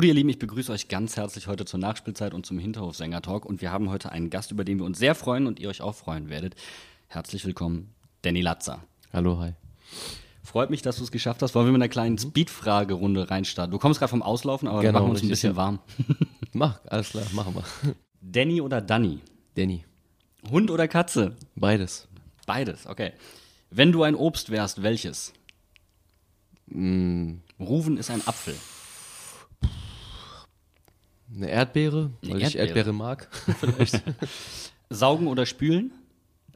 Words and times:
Gute, 0.00 0.08
ihr 0.08 0.14
Lieben, 0.14 0.30
ich 0.30 0.38
begrüße 0.38 0.72
euch 0.72 0.88
ganz 0.88 1.18
herzlich 1.18 1.46
heute 1.46 1.66
zur 1.66 1.78
Nachspielzeit 1.78 2.32
und 2.32 2.46
zum 2.46 2.58
Hinterhofsänger-Talk. 2.58 3.44
Und 3.44 3.60
wir 3.60 3.70
haben 3.70 3.90
heute 3.90 4.10
einen 4.10 4.30
Gast, 4.30 4.50
über 4.50 4.64
den 4.64 4.78
wir 4.78 4.86
uns 4.86 4.98
sehr 4.98 5.14
freuen 5.14 5.46
und 5.46 5.60
ihr 5.60 5.68
euch 5.68 5.82
auch 5.82 5.94
freuen 5.94 6.30
werdet. 6.30 6.54
Herzlich 7.08 7.44
willkommen, 7.44 7.92
Danny 8.22 8.40
Latzer. 8.40 8.82
Hallo, 9.12 9.38
hi. 9.40 9.52
Freut 10.42 10.70
mich, 10.70 10.80
dass 10.80 10.96
du 10.96 11.02
es 11.02 11.12
geschafft 11.12 11.42
hast. 11.42 11.54
Wollen 11.54 11.66
wir 11.66 11.72
mit 11.72 11.82
einer 11.82 11.90
kleinen 11.90 12.16
Speed-Fragerunde 12.16 13.30
reinstarten? 13.30 13.72
Du 13.72 13.78
kommst 13.78 14.00
gerade 14.00 14.08
vom 14.08 14.22
Auslaufen, 14.22 14.68
aber 14.68 14.80
wir 14.80 14.88
Genau, 14.88 15.00
machen 15.00 15.10
uns 15.10 15.22
ein 15.22 15.28
bisschen 15.28 15.52
ja. 15.52 15.56
warm. 15.56 15.80
Mach, 16.54 16.80
alles 16.86 17.10
klar, 17.10 17.26
machen 17.34 17.54
wir. 17.54 17.94
Danny 18.22 18.62
oder 18.62 18.80
Danny? 18.80 19.18
Danny. 19.54 19.84
Hund 20.50 20.70
oder 20.70 20.88
Katze? 20.88 21.36
Beides. 21.56 22.08
Beides, 22.46 22.86
okay. 22.86 23.12
Wenn 23.68 23.92
du 23.92 24.02
ein 24.04 24.14
Obst 24.14 24.48
wärst, 24.48 24.82
welches? 24.82 25.34
Mm, 26.68 27.34
Ruven 27.58 27.98
ist 27.98 28.10
ein 28.10 28.26
Apfel. 28.26 28.56
Eine 31.34 31.48
Erdbeere, 31.50 32.10
weil 32.22 32.30
Eine 32.30 32.38
ich 32.40 32.56
Erdbeere. 32.56 32.66
Erdbeere 32.66 32.92
mag. 32.92 33.28
Vielleicht. 33.60 34.02
Saugen 34.90 35.26
oder 35.28 35.46
spülen? 35.46 35.92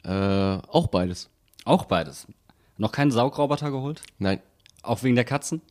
äh, 0.05 0.11
auch 0.11 0.89
beides. 0.89 1.31
Auch 1.65 1.85
beides. 1.87 2.27
Noch 2.77 2.93
keinen 2.93 3.11
Saugroboter 3.11 3.71
geholt? 3.71 4.03
Nein. 4.19 4.41
Auch 4.83 5.03
wegen 5.03 5.15
der 5.15 5.25
Katzen? 5.25 5.63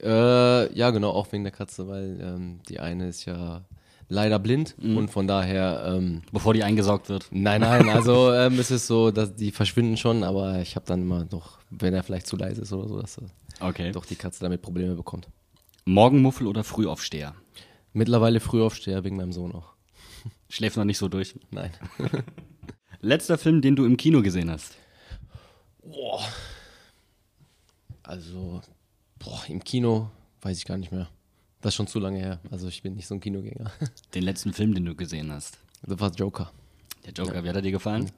Äh, 0.00 0.72
ja, 0.76 0.90
genau, 0.90 1.10
auch 1.10 1.32
wegen 1.32 1.42
der 1.44 1.52
Katze, 1.52 1.88
weil 1.88 2.18
ähm, 2.20 2.60
die 2.68 2.78
eine 2.80 3.08
ist 3.08 3.24
ja 3.24 3.62
leider 4.08 4.38
blind 4.38 4.74
und 4.78 5.08
von 5.08 5.26
daher, 5.26 5.84
ähm, 5.96 6.22
Bevor 6.32 6.52
die 6.54 6.62
eingesaugt 6.64 7.08
wird. 7.08 7.26
nein, 7.30 7.62
nein, 7.62 7.88
also 7.88 8.30
ähm, 8.34 8.58
es 8.58 8.70
ist 8.70 8.86
so, 8.86 9.10
dass 9.10 9.34
die 9.34 9.50
verschwinden 9.52 9.96
schon, 9.96 10.22
aber 10.22 10.60
ich 10.60 10.76
habe 10.76 10.84
dann 10.86 11.02
immer 11.02 11.26
noch, 11.32 11.58
wenn 11.70 11.94
er 11.94 12.02
vielleicht 12.02 12.26
zu 12.26 12.36
leise 12.36 12.62
ist 12.62 12.72
oder 12.72 12.88
so, 12.88 13.00
dass 13.00 13.16
äh, 13.18 13.22
Okay. 13.60 13.90
doch 13.92 14.04
die 14.04 14.16
Katze 14.16 14.40
damit 14.40 14.60
Probleme 14.60 14.94
bekommt. 14.94 15.28
Morgenmuffel 15.86 16.46
oder 16.46 16.62
Frühaufsteher? 16.62 17.34
Mittlerweile 17.92 18.40
Frühaufsteher 18.40 19.04
wegen 19.04 19.16
meinem 19.16 19.32
Sohn 19.32 19.52
auch. 19.52 19.74
Schläft 20.48 20.76
noch 20.76 20.84
nicht 20.84 20.98
so 20.98 21.08
durch. 21.08 21.34
Nein. 21.50 21.70
Letzter 23.00 23.36
Film, 23.38 23.60
den 23.60 23.76
du 23.76 23.84
im 23.84 23.96
Kino 23.96 24.22
gesehen 24.22 24.50
hast? 24.50 24.76
Also, 28.02 28.62
boah, 29.18 29.42
im 29.48 29.62
Kino 29.64 30.10
weiß 30.40 30.58
ich 30.58 30.64
gar 30.64 30.78
nicht 30.78 30.92
mehr. 30.92 31.08
Das 31.60 31.70
ist 31.70 31.76
schon 31.76 31.86
zu 31.86 32.00
lange 32.00 32.18
her. 32.18 32.40
Also 32.50 32.68
ich 32.68 32.82
bin 32.82 32.94
nicht 32.94 33.06
so 33.06 33.14
ein 33.14 33.20
Kinogänger. 33.20 33.70
Den 34.14 34.24
letzten 34.24 34.52
Film, 34.52 34.74
den 34.74 34.84
du 34.84 34.94
gesehen 34.94 35.30
hast? 35.32 35.58
Das 35.82 35.98
war 36.00 36.10
Joker. 36.12 36.52
Der 37.06 37.12
Joker, 37.12 37.42
wie 37.42 37.48
hat 37.48 37.56
er 37.56 37.62
dir 37.62 37.72
gefallen? 37.72 38.10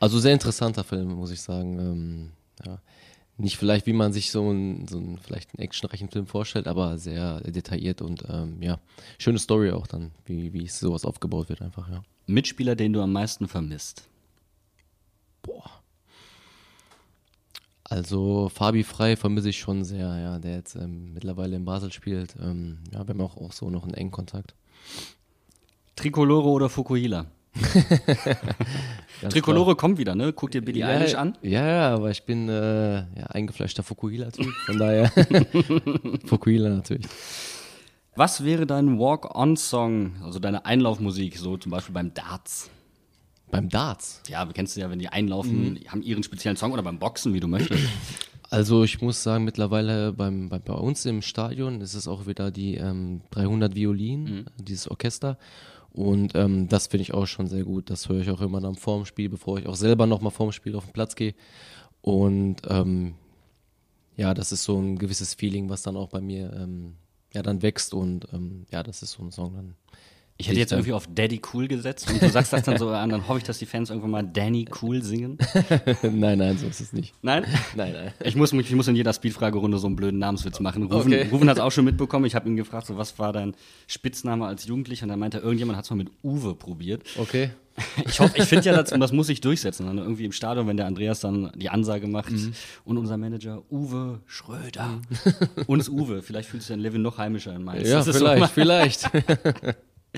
Also 0.00 0.18
sehr 0.18 0.32
interessanter 0.32 0.84
Film, 0.84 1.14
muss 1.14 1.30
ich 1.30 1.40
sagen. 1.40 1.78
Ähm, 1.78 2.32
ja. 2.64 2.80
Nicht 3.40 3.56
vielleicht, 3.56 3.86
wie 3.86 3.92
man 3.92 4.12
sich 4.12 4.32
so 4.32 4.48
einen, 4.50 4.88
so 4.88 4.98
einen 4.98 5.16
vielleicht 5.16 5.54
einen 5.54 5.62
actionreichen 5.62 6.10
Film 6.10 6.26
vorstellt, 6.26 6.66
aber 6.66 6.98
sehr 6.98 7.40
detailliert 7.40 8.02
und 8.02 8.24
ähm, 8.28 8.60
ja, 8.60 8.80
schöne 9.18 9.38
Story 9.38 9.70
auch 9.70 9.86
dann, 9.86 10.10
wie, 10.26 10.52
wie 10.52 10.66
sowas 10.66 11.04
aufgebaut 11.04 11.48
wird 11.48 11.62
einfach, 11.62 11.88
ja. 11.88 12.02
Mitspieler, 12.26 12.74
den 12.74 12.92
du 12.92 13.00
am 13.00 13.12
meisten 13.12 13.46
vermisst? 13.46 14.08
Boah. 15.42 15.70
Also 17.84 18.50
Fabi 18.52 18.82
Frei 18.82 19.16
vermisse 19.16 19.48
ich 19.48 19.58
schon 19.58 19.84
sehr, 19.84 20.18
ja, 20.18 20.38
der 20.38 20.56
jetzt 20.56 20.74
ähm, 20.74 21.14
mittlerweile 21.14 21.56
in 21.56 21.64
Basel 21.64 21.92
spielt. 21.92 22.34
Ähm, 22.40 22.78
ja, 22.92 23.06
wir 23.06 23.14
haben 23.14 23.20
auch, 23.20 23.36
auch 23.36 23.52
so 23.52 23.70
noch 23.70 23.84
einen 23.84 23.94
engen 23.94 24.10
Kontakt. 24.10 24.54
Tricolore 25.96 26.48
oder 26.48 26.68
Fukuhila? 26.68 27.26
Tricolore 29.28 29.76
kommt 29.76 29.98
wieder, 29.98 30.14
ne? 30.14 30.32
Guck 30.32 30.50
dir 30.50 30.62
Billie 30.62 30.80
ja, 30.80 30.88
Eilish 30.88 31.14
an. 31.14 31.36
Ja, 31.42 31.66
ja, 31.66 31.94
aber 31.94 32.10
ich 32.10 32.24
bin 32.24 32.48
äh, 32.48 32.96
ja, 32.98 33.26
eingefleischter 33.28 33.82
Fukuhila-Typ, 33.82 34.52
von 34.66 34.78
daher 34.78 35.10
Fukuhila 36.26 36.70
natürlich. 36.70 37.06
Was 38.14 38.44
wäre 38.44 38.66
dein 38.66 38.98
Walk-on-Song, 38.98 40.22
also 40.24 40.38
deine 40.38 40.64
Einlaufmusik, 40.64 41.36
so 41.38 41.56
zum 41.56 41.70
Beispiel 41.70 41.94
beim 41.94 42.12
Darts? 42.14 42.70
Beim 43.50 43.68
Darts. 43.68 44.22
Ja, 44.28 44.44
kennst 44.46 44.76
du 44.76 44.80
ja, 44.80 44.90
wenn 44.90 44.98
die 44.98 45.08
einlaufen, 45.08 45.76
die 45.76 45.88
haben 45.88 46.02
ihren 46.02 46.22
speziellen 46.22 46.56
Song 46.56 46.72
oder 46.72 46.82
beim 46.82 46.98
Boxen, 46.98 47.32
wie 47.32 47.40
du 47.40 47.48
möchtest. 47.48 47.88
Also 48.50 48.82
ich 48.82 49.02
muss 49.02 49.22
sagen, 49.22 49.44
mittlerweile 49.44 50.14
beim, 50.14 50.48
bei, 50.48 50.58
bei 50.58 50.72
uns 50.72 51.04
im 51.04 51.20
Stadion 51.20 51.82
ist 51.82 51.92
es 51.92 52.08
auch 52.08 52.26
wieder 52.26 52.50
die 52.50 52.76
ähm, 52.76 53.20
300 53.32 53.74
Violinen, 53.74 54.46
dieses 54.56 54.88
Orchester. 54.88 55.36
Und 55.98 56.36
ähm, 56.36 56.68
das 56.68 56.86
finde 56.86 57.02
ich 57.02 57.12
auch 57.12 57.26
schon 57.26 57.48
sehr 57.48 57.64
gut. 57.64 57.90
Das 57.90 58.08
höre 58.08 58.20
ich 58.20 58.30
auch 58.30 58.40
immer 58.40 58.60
dann 58.60 58.76
vorm 58.76 59.04
Spiel, 59.04 59.28
bevor 59.28 59.58
ich 59.58 59.66
auch 59.66 59.74
selber 59.74 60.06
nochmal 60.06 60.30
vorm 60.30 60.52
Spiel 60.52 60.76
auf 60.76 60.84
den 60.84 60.92
Platz 60.92 61.16
gehe. 61.16 61.34
Und 62.02 62.58
ähm, 62.68 63.14
ja, 64.16 64.32
das 64.32 64.52
ist 64.52 64.62
so 64.62 64.78
ein 64.78 64.96
gewisses 64.96 65.34
Feeling, 65.34 65.68
was 65.68 65.82
dann 65.82 65.96
auch 65.96 66.08
bei 66.08 66.20
mir 66.20 66.52
ähm, 66.52 66.94
ja 67.34 67.42
dann 67.42 67.62
wächst. 67.62 67.94
Und 67.94 68.28
ähm, 68.32 68.64
ja, 68.70 68.84
das 68.84 69.02
ist 69.02 69.10
so 69.10 69.24
ein 69.24 69.32
Song 69.32 69.54
dann. 69.54 69.74
Ich 70.40 70.46
hätte 70.48 70.60
jetzt 70.60 70.70
irgendwie 70.70 70.92
auf 70.92 71.08
Daddy 71.12 71.40
Cool 71.52 71.66
gesetzt 71.66 72.08
und 72.08 72.22
du 72.22 72.28
sagst 72.28 72.52
das 72.52 72.62
dann 72.62 72.78
so 72.78 72.90
an, 72.90 73.08
dann 73.10 73.26
hoffe 73.26 73.38
ich, 73.38 73.44
dass 73.44 73.58
die 73.58 73.66
Fans 73.66 73.90
irgendwann 73.90 74.12
mal 74.12 74.22
Danny 74.22 74.66
Cool 74.80 75.02
singen. 75.02 75.36
nein, 76.02 76.38
nein, 76.38 76.56
so 76.58 76.68
ist 76.68 76.80
es 76.80 76.92
nicht. 76.92 77.12
Nein? 77.22 77.44
Nein, 77.74 77.92
nein. 77.92 78.12
Ich 78.22 78.36
muss, 78.36 78.52
ich 78.52 78.74
muss 78.74 78.86
in 78.86 78.94
jeder 78.94 79.12
Speedfragerunde 79.12 79.78
so 79.78 79.88
einen 79.88 79.96
blöden 79.96 80.20
Namenswitz 80.20 80.60
machen. 80.60 80.84
Rufen, 80.84 81.12
Okay. 81.12 81.28
Rufen 81.32 81.48
hat 81.50 81.56
es 81.56 81.62
auch 81.62 81.72
schon 81.72 81.84
mitbekommen. 81.84 82.24
Ich 82.24 82.36
habe 82.36 82.48
ihn 82.48 82.54
gefragt, 82.54 82.86
so, 82.86 82.96
was 82.96 83.18
war 83.18 83.32
dein 83.32 83.54
Spitzname 83.88 84.46
als 84.46 84.64
Jugendlicher? 84.66 85.04
Und 85.04 85.08
dann 85.08 85.18
meinte 85.18 85.38
er, 85.38 85.42
irgendjemand 85.42 85.76
hat 85.76 85.84
es 85.86 85.90
mal 85.90 85.96
mit 85.96 86.10
Uwe 86.22 86.54
probiert. 86.54 87.02
Okay. 87.18 87.50
Ich 88.06 88.20
hoffe, 88.20 88.38
ich 88.38 88.44
finde 88.44 88.66
ja, 88.66 88.76
das, 88.80 88.92
und 88.92 89.00
das 89.00 89.10
muss 89.12 89.26
sich 89.26 89.40
durchsetzen. 89.40 89.86
Dann 89.86 89.98
irgendwie 89.98 90.24
im 90.24 90.32
Stadion, 90.32 90.68
wenn 90.68 90.76
der 90.76 90.86
Andreas 90.86 91.18
dann 91.18 91.50
die 91.56 91.68
Ansage 91.68 92.06
macht 92.06 92.32
und 92.84 92.96
unser 92.96 93.16
Manager 93.16 93.62
Uwe 93.72 94.20
Schröder. 94.26 95.00
Uns 95.66 95.88
Uwe. 95.88 96.22
Vielleicht 96.22 96.48
fühlt 96.48 96.62
sich 96.62 96.68
dann 96.70 96.80
Levin 96.80 97.02
noch 97.02 97.18
heimischer 97.18 97.54
in 97.56 97.64
Mainz. 97.64 97.88
Ja, 97.88 97.96
Das 97.96 98.06
ist 98.06 98.18
vielleicht, 98.18 98.52
vielleicht. 98.52 99.10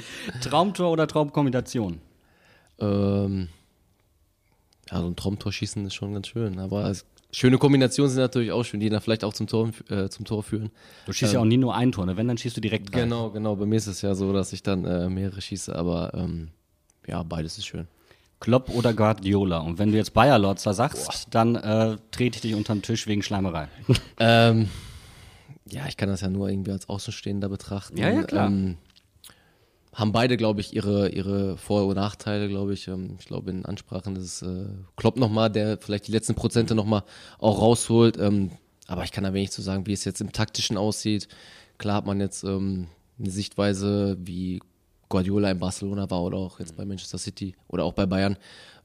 Traumtor 0.40 0.90
oder 0.90 1.06
Traumkombination? 1.06 2.00
Ähm, 2.78 3.48
ja, 4.90 5.00
so 5.00 5.06
ein 5.06 5.16
Traumtor 5.16 5.52
schießen 5.52 5.86
ist 5.86 5.94
schon 5.94 6.14
ganz 6.14 6.28
schön. 6.28 6.58
Aber 6.58 6.86
es, 6.90 7.04
schöne 7.32 7.58
Kombinationen 7.58 8.10
sind 8.10 8.20
natürlich 8.20 8.52
auch 8.52 8.64
schön, 8.64 8.80
die 8.80 8.88
dann 8.88 9.00
vielleicht 9.00 9.24
auch 9.24 9.34
zum 9.34 9.46
Tor, 9.46 9.70
äh, 9.88 10.08
zum 10.08 10.24
Tor 10.24 10.42
führen. 10.42 10.70
Du 11.06 11.12
schießt 11.12 11.34
ja 11.34 11.40
auch 11.40 11.44
nie 11.44 11.58
nur 11.58 11.74
ein 11.74 11.92
Tor, 11.92 12.06
ne? 12.06 12.16
Wenn, 12.16 12.28
dann 12.28 12.38
schießt 12.38 12.56
du 12.56 12.60
direkt 12.60 12.92
drei. 12.92 13.00
Genau, 13.00 13.30
genau. 13.30 13.56
Bei 13.56 13.66
mir 13.66 13.76
ist 13.76 13.86
es 13.86 14.02
ja 14.02 14.14
so, 14.14 14.32
dass 14.32 14.52
ich 14.52 14.62
dann 14.62 14.84
äh, 14.84 15.08
mehrere 15.08 15.40
schieße, 15.40 15.74
aber 15.74 16.12
ähm, 16.14 16.48
ja, 17.06 17.22
beides 17.22 17.58
ist 17.58 17.66
schön. 17.66 17.86
Klopp 18.40 18.70
oder 18.70 18.94
Guardiola? 18.94 19.58
Und 19.58 19.78
wenn 19.78 19.92
du 19.92 19.98
jetzt 19.98 20.14
Bayer 20.14 20.38
Lorzer 20.38 20.72
sagst, 20.72 21.28
dann 21.30 21.56
äh, 21.56 21.98
trete 22.10 22.36
ich 22.36 22.40
dich 22.40 22.54
unter 22.54 22.74
den 22.74 22.82
Tisch 22.82 23.06
wegen 23.06 23.22
Schleimerei. 23.22 23.68
Ähm, 24.18 24.70
ja, 25.66 25.86
ich 25.86 25.96
kann 25.96 26.08
das 26.08 26.22
ja 26.22 26.28
nur 26.28 26.48
irgendwie 26.48 26.72
als 26.72 26.88
Außenstehender 26.88 27.48
betrachten. 27.48 27.96
Ja, 27.98 28.10
ja, 28.10 28.22
klar. 28.22 28.48
Ähm, 28.48 28.78
haben 29.92 30.12
beide, 30.12 30.36
glaube 30.36 30.60
ich, 30.60 30.74
ihre, 30.74 31.08
ihre 31.10 31.56
Vor- 31.56 31.86
und 31.86 31.96
Nachteile, 31.96 32.48
glaube 32.48 32.74
ich. 32.74 32.88
Ähm, 32.88 33.16
ich 33.18 33.26
glaube, 33.26 33.50
in 33.50 33.64
Ansprachen 33.64 34.16
ist 34.16 34.42
äh, 34.42 34.66
Klopp 34.96 35.16
nochmal, 35.16 35.50
der 35.50 35.78
vielleicht 35.78 36.06
die 36.06 36.12
letzten 36.12 36.34
Prozente 36.34 36.74
nochmal 36.74 37.02
auch 37.38 37.60
rausholt. 37.60 38.16
Ähm, 38.18 38.50
aber 38.86 39.04
ich 39.04 39.12
kann 39.12 39.24
da 39.24 39.34
wenig 39.34 39.50
zu 39.50 39.62
sagen, 39.62 39.86
wie 39.86 39.92
es 39.92 40.04
jetzt 40.04 40.20
im 40.20 40.32
Taktischen 40.32 40.76
aussieht. 40.76 41.28
Klar 41.78 41.96
hat 41.96 42.06
man 42.06 42.20
jetzt 42.20 42.44
ähm, 42.44 42.88
eine 43.18 43.30
Sichtweise, 43.30 44.16
wie 44.20 44.60
Guardiola 45.08 45.50
in 45.50 45.58
Barcelona 45.58 46.08
war 46.10 46.22
oder 46.22 46.38
auch 46.38 46.60
jetzt 46.60 46.76
bei 46.76 46.84
Manchester 46.84 47.18
City 47.18 47.56
oder 47.68 47.84
auch 47.84 47.94
bei 47.94 48.06
Bayern. 48.06 48.36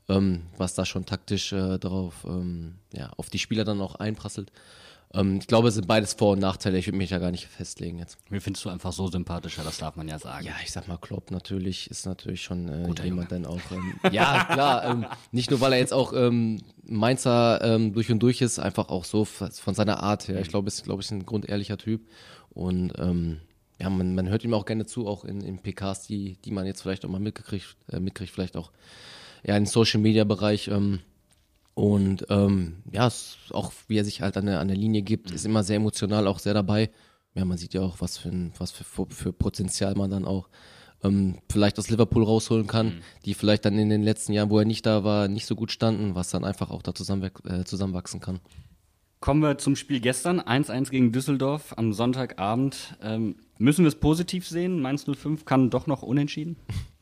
ähm, 0.10 0.44
was 0.58 0.76
da 0.76 0.86
schon 0.86 1.06
taktisch 1.06 1.52
äh, 1.54 1.78
darauf, 1.80 2.26
ähm, 2.28 2.76
ja, 2.94 3.10
auf 3.18 3.30
die 3.30 3.40
Spieler 3.40 3.64
dann 3.64 3.82
auch 3.82 3.96
einprasselt. 3.96 4.52
Ähm, 5.14 5.38
ich 5.40 5.48
glaube, 5.48 5.68
es 5.68 5.76
sind 5.76 5.88
beides 5.88 6.14
Vor- 6.14 6.34
und 6.34 6.40
Nachteile. 6.40 6.78
Ich 6.78 6.88
würde 6.88 6.98
mich 6.98 7.10
ja 7.10 7.20
gar 7.20 7.32
nicht 7.32 7.48
festlegen 7.48 8.00
jetzt. 8.00 8.18
Mir 8.30 8.42
findest 8.42 8.66
du 8.66 8.70
einfach 8.70 8.94
so 8.94 9.08
sympathischer, 9.08 9.64
das 9.64 9.78
darf 9.78 9.96
man 9.96 10.08
ja 10.08 10.20
sagen. 10.20 10.46
Ja, 10.46 10.54
ich 10.64 10.72
sag 10.72 10.88
mal, 10.88 10.98
Klopp 10.98 11.32
natürlich 11.32 11.90
ist 11.90 12.06
natürlich 12.06 12.42
schon 12.42 12.68
äh, 12.68 13.04
jemand, 13.04 13.32
dann 13.32 13.46
auch. 13.46 13.60
Ähm, 13.72 13.94
ja, 14.12 14.46
klar. 14.46 14.84
Ähm, 14.86 15.06
nicht 15.32 15.52
nur, 15.52 15.62
weil 15.62 15.74
er 15.74 15.80
jetzt 15.80 15.94
auch 15.94 16.14
ähm, 16.14 16.62
Mainzer 16.84 17.62
ähm, 17.64 17.94
durch 17.94 18.12
und 18.12 18.20
durch 18.20 18.42
ist, 18.42 18.60
einfach 18.60 18.90
auch 18.90 19.06
so 19.06 19.26
von 19.26 19.74
seiner 19.74 20.04
Art 20.04 20.28
her. 20.28 20.42
Ich 20.42 20.50
glaube, 20.50 20.68
ist, 20.68 20.84
glaube 20.84 21.02
ich, 21.02 21.12
ein 21.12 21.26
grundehrlicher 21.26 21.78
Typ. 21.78 22.08
Und 22.50 22.94
ähm, 22.98 23.42
ja, 23.80 23.90
man, 23.90 24.16
man 24.16 24.30
hört 24.30 24.44
ihm 24.44 24.54
auch 24.54 24.66
gerne 24.66 24.86
zu, 24.86 25.08
auch 25.08 25.26
in, 25.26 25.42
in 25.42 25.60
PKs, 25.60 26.08
die, 26.08 26.38
die 26.44 26.52
man 26.52 26.66
jetzt 26.66 26.82
vielleicht 26.82 27.06
auch 27.06 27.10
mal 27.10 27.20
mitgekriegt, 27.20 27.76
äh, 27.92 28.00
mitkriegt, 28.00 28.32
vielleicht 28.32 28.56
auch 28.56 28.72
ja, 29.44 29.56
im 29.58 29.66
Social 29.66 30.00
Media 30.00 30.24
Bereich. 30.24 30.68
Ähm, 30.70 31.00
und 31.76 32.26
ähm, 32.30 32.78
ja, 32.92 33.10
auch 33.52 33.74
wie 33.88 33.98
er 33.98 34.06
sich 34.06 34.22
halt 34.22 34.38
an 34.38 34.46
der, 34.46 34.62
an 34.62 34.70
der 34.70 34.78
Linie 34.78 35.02
gibt, 35.02 35.30
ist 35.32 35.46
immer 35.46 35.62
sehr 35.62 35.76
emotional, 35.76 36.26
auch 36.26 36.40
sehr 36.40 36.54
dabei. 36.54 36.90
Ja, 37.36 37.44
man 37.44 37.58
sieht 37.58 37.74
ja 37.74 37.82
auch, 37.82 38.00
was 38.00 38.18
für, 38.18 38.30
ein, 38.30 38.54
was 38.58 38.72
für, 38.72 38.86
für 39.10 39.34
Potenzial 39.34 39.94
man 39.96 40.10
dann 40.10 40.24
auch 40.24 40.48
ähm, 41.04 41.36
vielleicht 41.52 41.78
aus 41.78 41.90
Liverpool 41.90 42.24
rausholen 42.24 42.66
kann, 42.66 42.88
mhm. 42.88 43.02
die 43.26 43.34
vielleicht 43.34 43.66
dann 43.66 43.78
in 43.78 43.90
den 43.90 44.04
letzten 44.04 44.32
Jahren, 44.32 44.50
wo 44.50 44.58
er 44.58 44.66
nicht 44.66 44.86
da 44.86 45.04
war, 45.04 45.28
nicht 45.28 45.46
so 45.46 45.56
gut 45.56 45.70
standen, 45.70 46.16
was 46.16 46.30
dann 46.30 46.46
einfach 46.46 46.72
auch 46.72 46.82
da 46.82 46.96
zusammen, 46.96 47.30
äh, 47.44 47.66
zusammenwachsen 47.66 48.22
kann. 48.22 48.40
Kommen 49.20 49.42
wir 49.42 49.58
zum 49.58 49.76
Spiel 49.76 50.00
gestern, 50.00 50.40
1-1 50.40 50.92
gegen 50.92 51.12
Düsseldorf 51.12 51.74
am 51.78 51.92
Sonntagabend. 51.92 52.98
Ähm, 53.02 53.36
müssen 53.58 53.84
wir 53.84 53.90
es 53.90 53.96
positiv 53.96 54.48
sehen? 54.48 54.82
Mainz 54.82 55.04
05 55.04 55.44
kann 55.44 55.70
doch 55.70 55.88
noch 55.88 56.04
unentschieden? 56.04 56.56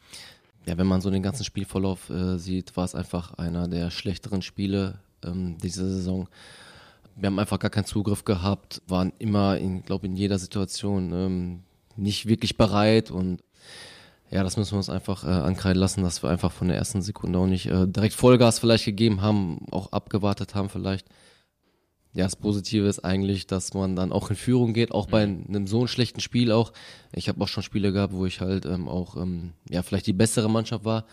ja, 0.65 0.77
wenn 0.77 0.87
man 0.87 1.01
so 1.01 1.09
den 1.09 1.23
ganzen 1.23 1.43
Spielverlauf 1.43 2.09
äh, 2.09 2.37
sieht, 2.37 2.75
war 2.77 2.85
es 2.85 2.95
einfach 2.95 3.33
einer 3.35 3.67
der 3.67 3.91
schlechteren 3.91 4.41
Spiele 4.41 4.99
ähm, 5.23 5.57
dieser 5.57 5.87
Saison. 5.87 6.27
Wir 7.15 7.27
haben 7.27 7.39
einfach 7.39 7.59
gar 7.59 7.69
keinen 7.69 7.85
Zugriff 7.85 8.25
gehabt, 8.25 8.81
waren 8.87 9.13
immer, 9.19 9.57
in, 9.57 9.83
glaube 9.83 10.05
in 10.07 10.15
jeder 10.15 10.39
Situation 10.39 11.11
ähm, 11.13 11.59
nicht 11.95 12.27
wirklich 12.27 12.57
bereit 12.57 13.11
und 13.11 13.41
ja, 14.31 14.43
das 14.43 14.57
müssen 14.57 14.71
wir 14.71 14.77
uns 14.77 14.89
einfach 14.89 15.23
äh, 15.23 15.27
ankreiden 15.27 15.79
lassen, 15.79 16.01
dass 16.01 16.23
wir 16.23 16.29
einfach 16.31 16.51
von 16.51 16.67
der 16.67 16.77
ersten 16.77 17.03
Sekunde 17.03 17.37
auch 17.37 17.45
nicht 17.45 17.67
äh, 17.67 17.87
direkt 17.87 18.15
Vollgas 18.15 18.57
vielleicht 18.57 18.85
gegeben 18.85 19.21
haben, 19.21 19.67
auch 19.69 19.91
abgewartet 19.91 20.55
haben 20.55 20.69
vielleicht 20.69 21.07
ja, 22.13 22.25
das 22.25 22.35
Positive 22.35 22.87
ist 22.87 22.99
eigentlich, 22.99 23.47
dass 23.47 23.73
man 23.73 23.95
dann 23.95 24.11
auch 24.11 24.29
in 24.29 24.35
Führung 24.35 24.73
geht, 24.73 24.91
auch 24.91 25.07
bei 25.07 25.25
mhm. 25.25 25.45
einem 25.47 25.67
so 25.67 25.87
schlechten 25.87 26.21
Spiel 26.21 26.51
auch. 26.51 26.71
Ich 27.11 27.27
habe 27.27 27.41
auch 27.43 27.47
schon 27.47 27.63
Spiele 27.63 27.91
gehabt, 27.91 28.13
wo 28.13 28.25
ich 28.25 28.39
halt 28.39 28.65
ähm, 28.65 28.87
auch 28.87 29.17
ähm, 29.17 29.53
ja 29.69 29.81
vielleicht 29.81 30.07
die 30.07 30.13
bessere 30.13 30.49
Mannschaft 30.49 30.85
war, 30.85 31.05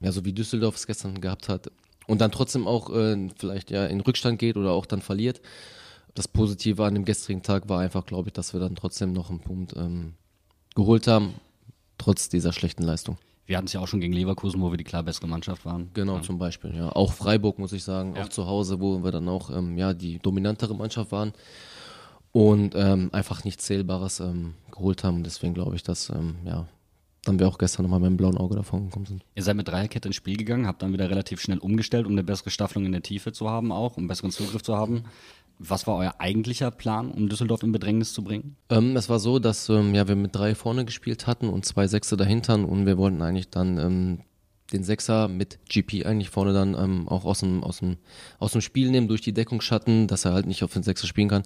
ja 0.00 0.10
so 0.10 0.24
wie 0.24 0.32
Düsseldorf 0.32 0.74
es 0.74 0.86
gestern 0.86 1.20
gehabt 1.20 1.48
hat 1.48 1.70
und 2.08 2.20
dann 2.20 2.32
trotzdem 2.32 2.66
auch 2.66 2.90
äh, 2.90 3.28
vielleicht 3.38 3.70
ja 3.70 3.86
in 3.86 4.00
Rückstand 4.00 4.38
geht 4.40 4.56
oder 4.56 4.72
auch 4.72 4.86
dann 4.86 5.02
verliert. 5.02 5.40
Das 6.14 6.26
Positive 6.26 6.84
an 6.84 6.94
dem 6.94 7.04
gestrigen 7.04 7.42
Tag 7.42 7.68
war 7.68 7.80
einfach, 7.80 8.04
glaube 8.04 8.30
ich, 8.30 8.32
dass 8.32 8.52
wir 8.52 8.58
dann 8.58 8.74
trotzdem 8.74 9.12
noch 9.12 9.30
einen 9.30 9.38
Punkt 9.38 9.74
ähm, 9.76 10.14
geholt 10.74 11.06
haben, 11.06 11.34
trotz 11.98 12.28
dieser 12.28 12.52
schlechten 12.52 12.82
Leistung. 12.82 13.16
Wir 13.50 13.56
hatten 13.56 13.66
es 13.66 13.72
ja 13.72 13.80
auch 13.80 13.88
schon 13.88 13.98
gegen 13.98 14.12
Leverkusen, 14.12 14.60
wo 14.60 14.70
wir 14.70 14.76
die 14.76 14.84
klar 14.84 15.02
bessere 15.02 15.26
Mannschaft 15.26 15.64
waren. 15.64 15.90
Genau, 15.92 16.18
ja. 16.18 16.22
zum 16.22 16.38
Beispiel. 16.38 16.72
Ja. 16.72 16.90
Auch 16.90 17.12
Freiburg, 17.12 17.58
muss 17.58 17.72
ich 17.72 17.82
sagen, 17.82 18.14
ja. 18.14 18.22
auch 18.22 18.28
zu 18.28 18.46
Hause, 18.46 18.78
wo 18.78 19.02
wir 19.02 19.10
dann 19.10 19.28
auch 19.28 19.50
ähm, 19.50 19.76
ja, 19.76 19.92
die 19.92 20.20
dominantere 20.20 20.72
Mannschaft 20.72 21.10
waren 21.10 21.32
und 22.30 22.76
ähm, 22.76 23.10
einfach 23.10 23.42
nichts 23.42 23.64
Zählbares 23.64 24.20
ähm, 24.20 24.54
geholt 24.70 25.02
haben. 25.02 25.24
Deswegen 25.24 25.52
glaube 25.52 25.74
ich, 25.74 25.82
dass 25.82 26.10
ähm, 26.10 26.36
ja, 26.44 26.68
dann 27.24 27.40
wir 27.40 27.48
auch 27.48 27.58
gestern 27.58 27.82
nochmal 27.82 27.98
mit 27.98 28.10
dem 28.10 28.16
blauen 28.18 28.38
Auge 28.38 28.54
davon 28.54 28.84
gekommen 28.84 29.06
sind. 29.06 29.24
Ihr 29.34 29.42
seid 29.42 29.56
mit 29.56 29.66
Dreierkette 29.66 30.08
ins 30.08 30.14
Spiel 30.14 30.36
gegangen, 30.36 30.68
habt 30.68 30.80
dann 30.82 30.92
wieder 30.92 31.10
relativ 31.10 31.40
schnell 31.40 31.58
umgestellt, 31.58 32.06
um 32.06 32.12
eine 32.12 32.22
bessere 32.22 32.50
Staffelung 32.50 32.86
in 32.86 32.92
der 32.92 33.02
Tiefe 33.02 33.32
zu 33.32 33.50
haben, 33.50 33.72
auch, 33.72 33.96
um 33.96 34.06
besseren 34.06 34.30
Zugriff 34.30 34.62
zu 34.62 34.76
haben. 34.76 35.02
Was 35.62 35.86
war 35.86 35.96
euer 35.96 36.14
eigentlicher 36.18 36.70
Plan, 36.70 37.10
um 37.10 37.28
Düsseldorf 37.28 37.62
in 37.62 37.70
Bedrängnis 37.70 38.14
zu 38.14 38.24
bringen? 38.24 38.56
Ähm, 38.70 38.96
es 38.96 39.10
war 39.10 39.18
so, 39.18 39.38
dass 39.38 39.68
ähm, 39.68 39.94
ja, 39.94 40.08
wir 40.08 40.16
mit 40.16 40.34
drei 40.34 40.54
vorne 40.54 40.86
gespielt 40.86 41.26
hatten 41.26 41.50
und 41.50 41.66
zwei 41.66 41.86
Sechse 41.86 42.16
dahinter 42.16 42.54
und 42.54 42.86
wir 42.86 42.96
wollten 42.96 43.20
eigentlich 43.20 43.50
dann 43.50 43.76
ähm, 43.78 44.20
den 44.72 44.84
Sechser 44.84 45.28
mit 45.28 45.58
GP 45.68 46.06
eigentlich 46.06 46.30
vorne 46.30 46.54
dann 46.54 46.74
ähm, 46.74 47.08
auch 47.08 47.26
aus 47.26 47.40
dem, 47.40 47.62
aus, 47.62 47.80
dem, 47.80 47.98
aus 48.38 48.52
dem 48.52 48.62
Spiel 48.62 48.90
nehmen, 48.90 49.06
durch 49.06 49.20
die 49.20 49.34
Deckungsschatten, 49.34 50.06
dass 50.06 50.24
er 50.24 50.32
halt 50.32 50.46
nicht 50.46 50.64
auf 50.64 50.72
den 50.72 50.82
Sechser 50.82 51.06
spielen 51.06 51.28
kann. 51.28 51.42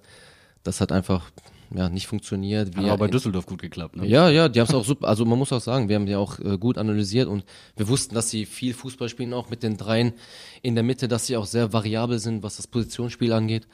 Das 0.62 0.80
hat 0.80 0.92
einfach 0.92 1.32
ja, 1.74 1.88
nicht 1.88 2.06
funktioniert. 2.06 2.76
Hat 2.76 2.84
aber 2.84 2.98
bei 2.98 3.08
Düsseldorf 3.08 3.46
gut 3.46 3.62
geklappt, 3.62 3.96
ne? 3.96 4.06
Ja, 4.06 4.28
ja, 4.30 4.48
die 4.48 4.60
haben 4.60 4.68
es 4.68 4.74
auch 4.74 4.84
super, 4.84 5.08
also 5.08 5.24
man 5.24 5.40
muss 5.40 5.52
auch 5.52 5.60
sagen, 5.60 5.88
wir 5.88 5.96
haben 5.96 6.06
die 6.06 6.14
auch 6.14 6.38
äh, 6.38 6.56
gut 6.56 6.78
analysiert 6.78 7.26
und 7.26 7.44
wir 7.76 7.88
wussten, 7.88 8.14
dass 8.14 8.30
sie 8.30 8.46
viel 8.46 8.74
Fußball 8.74 9.08
spielen, 9.08 9.32
auch 9.32 9.50
mit 9.50 9.64
den 9.64 9.76
Dreien 9.76 10.12
in 10.62 10.76
der 10.76 10.84
Mitte, 10.84 11.08
dass 11.08 11.26
sie 11.26 11.36
auch 11.36 11.46
sehr 11.46 11.72
variabel 11.72 12.20
sind, 12.20 12.44
was 12.44 12.58
das 12.58 12.68
Positionsspiel 12.68 13.32
angeht 13.32 13.66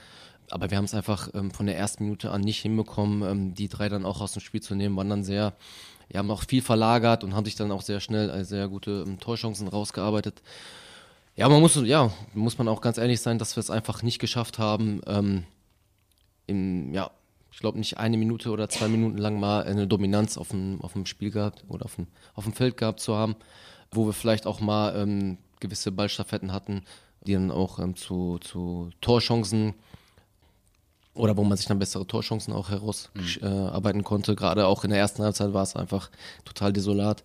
aber 0.50 0.70
wir 0.70 0.78
haben 0.78 0.84
es 0.84 0.94
einfach 0.94 1.28
ähm, 1.34 1.50
von 1.50 1.66
der 1.66 1.76
ersten 1.76 2.04
Minute 2.04 2.30
an 2.30 2.40
nicht 2.40 2.60
hinbekommen, 2.60 3.22
ähm, 3.28 3.54
die 3.54 3.68
drei 3.68 3.88
dann 3.88 4.04
auch 4.04 4.20
aus 4.20 4.32
dem 4.32 4.40
Spiel 4.40 4.60
zu 4.60 4.74
nehmen, 4.74 4.96
waren 4.96 5.08
dann 5.08 5.24
sehr, 5.24 5.54
ja, 6.08 6.18
haben 6.18 6.30
auch 6.30 6.44
viel 6.44 6.62
verlagert 6.62 7.24
und 7.24 7.34
haben 7.34 7.44
sich 7.44 7.56
dann 7.56 7.72
auch 7.72 7.82
sehr 7.82 8.00
schnell 8.00 8.30
äh, 8.30 8.44
sehr 8.44 8.68
gute 8.68 9.04
ähm, 9.06 9.18
Torchancen 9.20 9.68
rausgearbeitet. 9.68 10.42
Ja, 11.36 11.48
man 11.48 11.60
muss, 11.60 11.76
ja, 11.76 12.12
muss 12.34 12.58
man 12.58 12.68
auch 12.68 12.80
ganz 12.80 12.98
ehrlich 12.98 13.20
sein, 13.20 13.38
dass 13.38 13.56
wir 13.56 13.60
es 13.60 13.70
einfach 13.70 14.02
nicht 14.02 14.18
geschafft 14.18 14.58
haben, 14.58 15.00
ähm, 15.06 15.44
im, 16.46 16.92
ja, 16.92 17.10
ich 17.52 17.58
glaube 17.58 17.78
nicht 17.78 17.98
eine 17.98 18.16
Minute 18.16 18.50
oder 18.50 18.68
zwei 18.68 18.88
Minuten 18.88 19.18
lang 19.18 19.40
mal 19.40 19.64
eine 19.64 19.86
Dominanz 19.86 20.36
auf 20.36 20.48
dem, 20.48 20.80
auf 20.82 20.92
dem 20.92 21.06
Spiel 21.06 21.30
gehabt 21.30 21.64
oder 21.68 21.84
auf 21.84 21.96
dem, 21.96 22.06
auf 22.34 22.44
dem 22.44 22.52
Feld 22.52 22.76
gehabt 22.76 23.00
zu 23.00 23.16
haben, 23.16 23.36
wo 23.90 24.06
wir 24.06 24.12
vielleicht 24.12 24.46
auch 24.46 24.60
mal 24.60 24.94
ähm, 24.96 25.38
gewisse 25.60 25.92
Ballstaffetten 25.92 26.52
hatten, 26.52 26.82
die 27.26 27.34
dann 27.34 27.50
auch 27.50 27.78
ähm, 27.78 27.96
zu, 27.96 28.38
zu 28.38 28.90
Torchancen 29.00 29.74
oder 31.14 31.36
wo 31.36 31.44
man 31.44 31.56
sich 31.56 31.66
dann 31.66 31.78
bessere 31.78 32.06
Torchancen 32.06 32.52
auch 32.52 32.70
herausarbeiten 32.70 34.00
mhm. 34.00 34.00
äh, 34.00 34.02
konnte. 34.02 34.36
Gerade 34.36 34.66
auch 34.66 34.84
in 34.84 34.90
der 34.90 34.98
ersten 34.98 35.22
Halbzeit 35.22 35.52
war 35.52 35.62
es 35.62 35.76
einfach 35.76 36.10
total 36.44 36.72
desolat. 36.72 37.24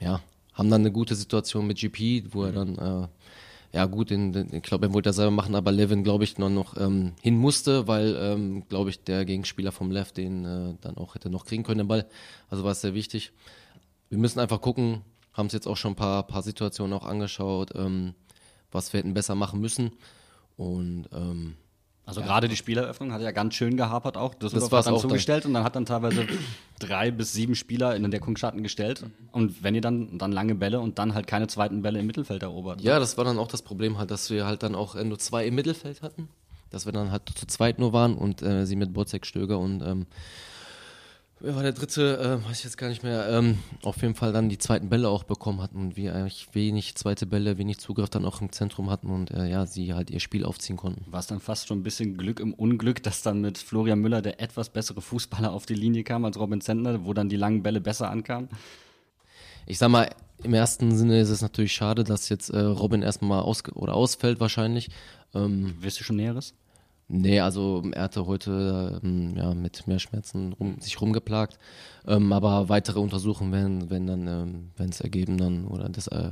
Ja, 0.00 0.20
haben 0.52 0.70
dann 0.70 0.82
eine 0.82 0.92
gute 0.92 1.14
Situation 1.14 1.66
mit 1.66 1.78
GP, 1.78 2.34
wo 2.34 2.44
er 2.44 2.52
dann 2.52 2.78
äh, 2.78 3.08
ja 3.76 3.84
gut, 3.84 4.10
in, 4.10 4.54
ich 4.54 4.62
glaube, 4.62 4.86
er 4.86 4.94
wollte 4.94 5.10
das 5.10 5.16
selber 5.16 5.30
machen, 5.30 5.54
aber 5.54 5.70
Levin, 5.70 6.02
glaube 6.02 6.24
ich, 6.24 6.38
noch, 6.38 6.48
noch 6.48 6.78
ähm, 6.78 7.12
hin 7.20 7.36
musste, 7.36 7.86
weil, 7.86 8.16
ähm, 8.18 8.66
glaube 8.70 8.88
ich, 8.88 9.04
der 9.04 9.26
Gegenspieler 9.26 9.70
vom 9.70 9.90
Left 9.90 10.16
den 10.16 10.46
äh, 10.46 10.74
dann 10.80 10.96
auch 10.96 11.14
hätte 11.14 11.28
noch 11.28 11.44
kriegen 11.44 11.62
können, 11.62 11.78
den 11.78 11.88
Ball. 11.88 12.06
Also 12.48 12.64
war 12.64 12.72
es 12.72 12.80
sehr 12.80 12.94
wichtig. 12.94 13.32
Wir 14.08 14.16
müssen 14.16 14.40
einfach 14.40 14.62
gucken, 14.62 15.02
haben 15.34 15.48
es 15.48 15.52
jetzt 15.52 15.66
auch 15.66 15.76
schon 15.76 15.92
ein 15.92 15.96
paar, 15.96 16.22
paar 16.26 16.42
Situationen 16.42 16.94
auch 16.94 17.04
angeschaut, 17.04 17.72
ähm, 17.74 18.14
was 18.72 18.94
wir 18.94 18.98
hätten 18.98 19.12
besser 19.12 19.34
machen 19.34 19.60
müssen. 19.60 19.92
Und 20.56 21.10
ähm, 21.12 21.56
also 22.06 22.20
ja. 22.20 22.26
gerade 22.26 22.46
die 22.46 22.54
Spieleröffnung 22.54 23.12
hat 23.12 23.20
ja 23.20 23.32
ganz 23.32 23.54
schön 23.54 23.76
gehapert 23.76 24.16
auch. 24.16 24.32
Düsseldorf 24.34 24.70
das 24.70 24.86
hat 24.86 24.92
dann 24.94 25.00
zugestellt 25.00 25.44
dann. 25.44 25.50
und 25.50 25.54
dann 25.54 25.64
hat 25.64 25.74
dann 25.74 25.86
teilweise 25.86 26.24
drei 26.78 27.10
bis 27.10 27.32
sieben 27.32 27.56
Spieler 27.56 27.96
in 27.96 28.02
den 28.02 28.12
Deckungsschatten 28.12 28.62
gestellt. 28.62 29.04
Und 29.32 29.64
wenn 29.64 29.74
ihr 29.74 29.80
dann, 29.80 30.16
dann 30.16 30.30
lange 30.30 30.54
Bälle 30.54 30.78
und 30.78 31.00
dann 31.00 31.14
halt 31.14 31.26
keine 31.26 31.48
zweiten 31.48 31.82
Bälle 31.82 31.98
im 31.98 32.06
Mittelfeld 32.06 32.44
erobert. 32.44 32.80
Ja, 32.80 33.00
das 33.00 33.18
war 33.18 33.24
dann 33.24 33.38
auch 33.40 33.48
das 33.48 33.62
Problem 33.62 33.98
halt, 33.98 34.12
dass 34.12 34.30
wir 34.30 34.46
halt 34.46 34.62
dann 34.62 34.76
auch 34.76 34.94
nur 34.94 35.18
zwei 35.18 35.48
im 35.48 35.56
Mittelfeld 35.56 36.02
hatten. 36.02 36.28
Dass 36.70 36.86
wir 36.86 36.92
dann 36.92 37.10
halt 37.10 37.22
zu 37.34 37.46
zweit 37.48 37.80
nur 37.80 37.92
waren 37.92 38.16
und 38.16 38.40
äh, 38.40 38.66
sie 38.66 38.76
mit 38.76 38.92
Bozek, 38.92 39.26
Stöger 39.26 39.58
und 39.58 39.82
ähm, 39.82 40.06
Wer 41.38 41.54
war 41.54 41.62
der 41.62 41.72
dritte, 41.72 42.18
äh, 42.18 42.48
weiß 42.48 42.58
ich 42.58 42.64
jetzt 42.64 42.78
gar 42.78 42.88
nicht 42.88 43.02
mehr, 43.02 43.28
ähm, 43.28 43.58
auf 43.82 44.00
jeden 44.00 44.14
Fall 44.14 44.32
dann 44.32 44.48
die 44.48 44.56
zweiten 44.56 44.88
Bälle 44.88 45.10
auch 45.10 45.22
bekommen 45.22 45.60
hatten 45.60 45.78
und 45.78 45.96
wir 45.96 46.14
eigentlich 46.14 46.48
wenig 46.54 46.94
zweite 46.94 47.26
Bälle, 47.26 47.58
wenig 47.58 47.76
Zugriff 47.76 48.08
dann 48.08 48.24
auch 48.24 48.40
im 48.40 48.52
Zentrum 48.52 48.88
hatten 48.88 49.10
und 49.10 49.30
äh, 49.32 49.46
ja, 49.46 49.66
sie 49.66 49.92
halt 49.92 50.10
ihr 50.10 50.20
Spiel 50.20 50.46
aufziehen 50.46 50.78
konnten. 50.78 51.04
War 51.12 51.20
es 51.20 51.26
dann 51.26 51.40
fast 51.40 51.68
schon 51.68 51.80
ein 51.80 51.82
bisschen 51.82 52.16
Glück 52.16 52.40
im 52.40 52.54
Unglück, 52.54 53.02
dass 53.02 53.20
dann 53.20 53.42
mit 53.42 53.58
Florian 53.58 53.98
Müller 53.98 54.22
der 54.22 54.40
etwas 54.40 54.70
bessere 54.70 55.02
Fußballer 55.02 55.52
auf 55.52 55.66
die 55.66 55.74
Linie 55.74 56.04
kam 56.04 56.24
als 56.24 56.38
Robin 56.38 56.62
Zentner, 56.62 57.04
wo 57.04 57.12
dann 57.12 57.28
die 57.28 57.36
langen 57.36 57.62
Bälle 57.62 57.82
besser 57.82 58.08
ankamen? 58.08 58.48
Ich 59.66 59.76
sag 59.76 59.90
mal, 59.90 60.08
im 60.42 60.54
ersten 60.54 60.96
Sinne 60.96 61.20
ist 61.20 61.28
es 61.28 61.42
natürlich 61.42 61.72
schade, 61.72 62.02
dass 62.02 62.30
jetzt 62.30 62.48
äh, 62.48 62.60
Robin 62.60 63.02
erstmal 63.02 63.42
aus 63.42 63.62
oder 63.74 63.92
ausfällt 63.92 64.40
wahrscheinlich. 64.40 64.88
Ähm, 65.34 65.74
Wisst 65.80 66.00
ihr 66.00 66.04
schon 66.04 66.16
Näheres? 66.16 66.54
Nee, 67.08 67.38
also 67.38 67.84
er 67.92 68.02
hatte 68.04 68.26
heute 68.26 69.00
ähm, 69.04 69.36
ja, 69.36 69.54
mit 69.54 69.86
mehr 69.86 70.00
Schmerzen 70.00 70.52
rum, 70.54 70.80
sich 70.80 71.00
rumgeplagt. 71.00 71.58
Ähm, 72.06 72.32
aber 72.32 72.68
weitere 72.68 72.98
Untersuchungen 72.98 73.52
werden, 73.52 73.90
wenn 73.90 74.06
dann, 74.08 74.26
ähm, 74.26 74.70
wenn 74.76 74.88
es 74.88 75.00
ergeben 75.00 75.38
dann, 75.38 75.66
oder 75.68 75.88
das, 75.88 76.08
äh, 76.08 76.30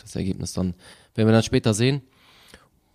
das 0.00 0.14
Ergebnis 0.16 0.52
dann, 0.52 0.74
werden 1.14 1.28
wir 1.28 1.32
dann 1.32 1.42
später 1.42 1.72
sehen. 1.72 2.02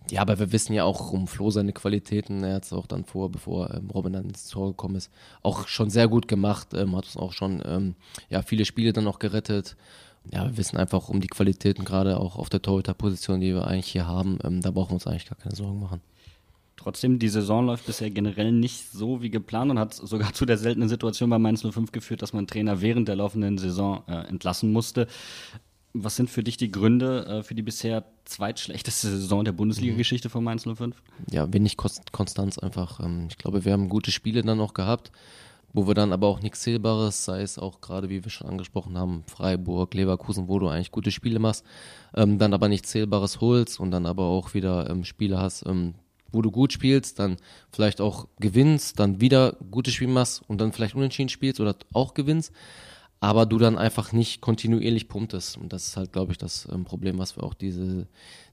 Ja, 0.08 0.20
aber 0.22 0.38
wir 0.38 0.52
wissen 0.52 0.72
ja 0.72 0.84
auch 0.84 1.12
um 1.12 1.26
Flo 1.26 1.50
seine 1.50 1.72
Qualitäten. 1.72 2.44
Er 2.44 2.56
hat 2.56 2.64
es 2.64 2.72
auch 2.72 2.86
dann 2.86 3.04
vor, 3.04 3.30
bevor 3.30 3.74
ähm, 3.74 3.90
Robin 3.90 4.12
dann 4.12 4.28
ins 4.28 4.48
Tor 4.48 4.68
gekommen 4.68 4.94
ist, 4.94 5.10
auch 5.42 5.66
schon 5.66 5.90
sehr 5.90 6.06
gut 6.06 6.28
gemacht. 6.28 6.68
Ähm, 6.74 6.94
hat 6.96 7.06
uns 7.06 7.16
auch 7.16 7.32
schon 7.32 7.60
ähm, 7.66 7.96
ja, 8.30 8.42
viele 8.42 8.64
Spiele 8.64 8.92
dann 8.92 9.08
auch 9.08 9.18
gerettet. 9.18 9.76
Ja, 10.32 10.44
wir 10.44 10.56
wissen 10.56 10.76
einfach 10.76 11.08
um 11.08 11.20
die 11.20 11.26
Qualitäten, 11.28 11.84
gerade 11.84 12.20
auch 12.20 12.36
auf 12.36 12.50
der 12.50 12.62
Torhüter-Position, 12.62 13.40
die 13.40 13.54
wir 13.54 13.66
eigentlich 13.66 13.88
hier 13.88 14.06
haben. 14.06 14.38
Ähm, 14.44 14.60
da 14.60 14.70
brauchen 14.70 14.90
wir 14.90 14.94
uns 14.94 15.06
eigentlich 15.08 15.28
gar 15.28 15.38
keine 15.38 15.56
Sorgen 15.56 15.80
machen. 15.80 16.00
Trotzdem, 16.76 17.18
die 17.18 17.28
Saison 17.28 17.66
läuft 17.66 17.86
bisher 17.86 18.10
generell 18.10 18.52
nicht 18.52 18.92
so 18.92 19.22
wie 19.22 19.30
geplant 19.30 19.70
und 19.70 19.78
hat 19.78 19.94
sogar 19.94 20.32
zu 20.34 20.44
der 20.44 20.58
seltenen 20.58 20.88
Situation 20.88 21.30
bei 21.30 21.38
Mainz 21.38 21.62
05 21.62 21.90
geführt, 21.90 22.22
dass 22.22 22.32
man 22.32 22.46
Trainer 22.46 22.80
während 22.80 23.08
der 23.08 23.16
laufenden 23.16 23.58
Saison 23.58 24.02
äh, 24.08 24.28
entlassen 24.28 24.72
musste. 24.72 25.06
Was 25.94 26.16
sind 26.16 26.28
für 26.28 26.44
dich 26.44 26.58
die 26.58 26.70
Gründe 26.70 27.24
äh, 27.26 27.42
für 27.42 27.54
die 27.54 27.62
bisher 27.62 28.04
zweitschlechteste 28.26 29.08
Saison 29.08 29.44
der 29.44 29.52
Bundesliga-Geschichte 29.52 30.28
von 30.28 30.44
Mainz 30.44 30.64
05? 30.64 31.02
Ja, 31.30 31.50
wenig 31.50 31.78
Konstanz 31.78 32.58
einfach. 32.58 33.00
Ähm, 33.00 33.28
ich 33.30 33.38
glaube, 33.38 33.64
wir 33.64 33.72
haben 33.72 33.88
gute 33.88 34.10
Spiele 34.10 34.42
dann 34.42 34.60
auch 34.60 34.74
gehabt, 34.74 35.10
wo 35.72 35.86
wir 35.86 35.94
dann 35.94 36.12
aber 36.12 36.26
auch 36.26 36.40
nichts 36.40 36.60
Zählbares, 36.60 37.24
sei 37.24 37.40
es 37.40 37.58
auch 37.58 37.80
gerade, 37.80 38.10
wie 38.10 38.22
wir 38.22 38.30
schon 38.30 38.48
angesprochen 38.48 38.98
haben, 38.98 39.24
Freiburg, 39.26 39.94
Leverkusen, 39.94 40.48
wo 40.48 40.58
du 40.58 40.68
eigentlich 40.68 40.90
gute 40.90 41.10
Spiele 41.10 41.38
machst, 41.38 41.64
ähm, 42.14 42.38
dann 42.38 42.52
aber 42.52 42.68
nichts 42.68 42.90
Zählbares 42.90 43.40
holst 43.40 43.80
und 43.80 43.90
dann 43.90 44.04
aber 44.04 44.24
auch 44.24 44.52
wieder 44.52 44.90
ähm, 44.90 45.04
Spiele 45.04 45.38
hast, 45.38 45.64
ähm, 45.66 45.94
wo 46.32 46.42
du 46.42 46.50
gut 46.50 46.72
spielst, 46.72 47.18
dann 47.18 47.36
vielleicht 47.70 48.00
auch 48.00 48.28
gewinnst, 48.38 48.98
dann 48.98 49.20
wieder 49.20 49.56
gute 49.70 49.90
Spiele 49.90 50.12
machst 50.12 50.42
und 50.48 50.60
dann 50.60 50.72
vielleicht 50.72 50.94
unentschieden 50.94 51.28
spielst 51.28 51.60
oder 51.60 51.76
auch 51.92 52.14
gewinnst 52.14 52.52
aber 53.20 53.46
du 53.46 53.58
dann 53.58 53.78
einfach 53.78 54.12
nicht 54.12 54.40
kontinuierlich 54.40 55.08
punktest. 55.08 55.56
Und 55.56 55.72
das 55.72 55.88
ist 55.88 55.96
halt, 55.96 56.12
glaube 56.12 56.32
ich, 56.32 56.38
das 56.38 56.68
ähm, 56.70 56.84
Problem, 56.84 57.18
was 57.18 57.36
wir 57.36 57.44
auch 57.44 57.54
diese, 57.54 58.06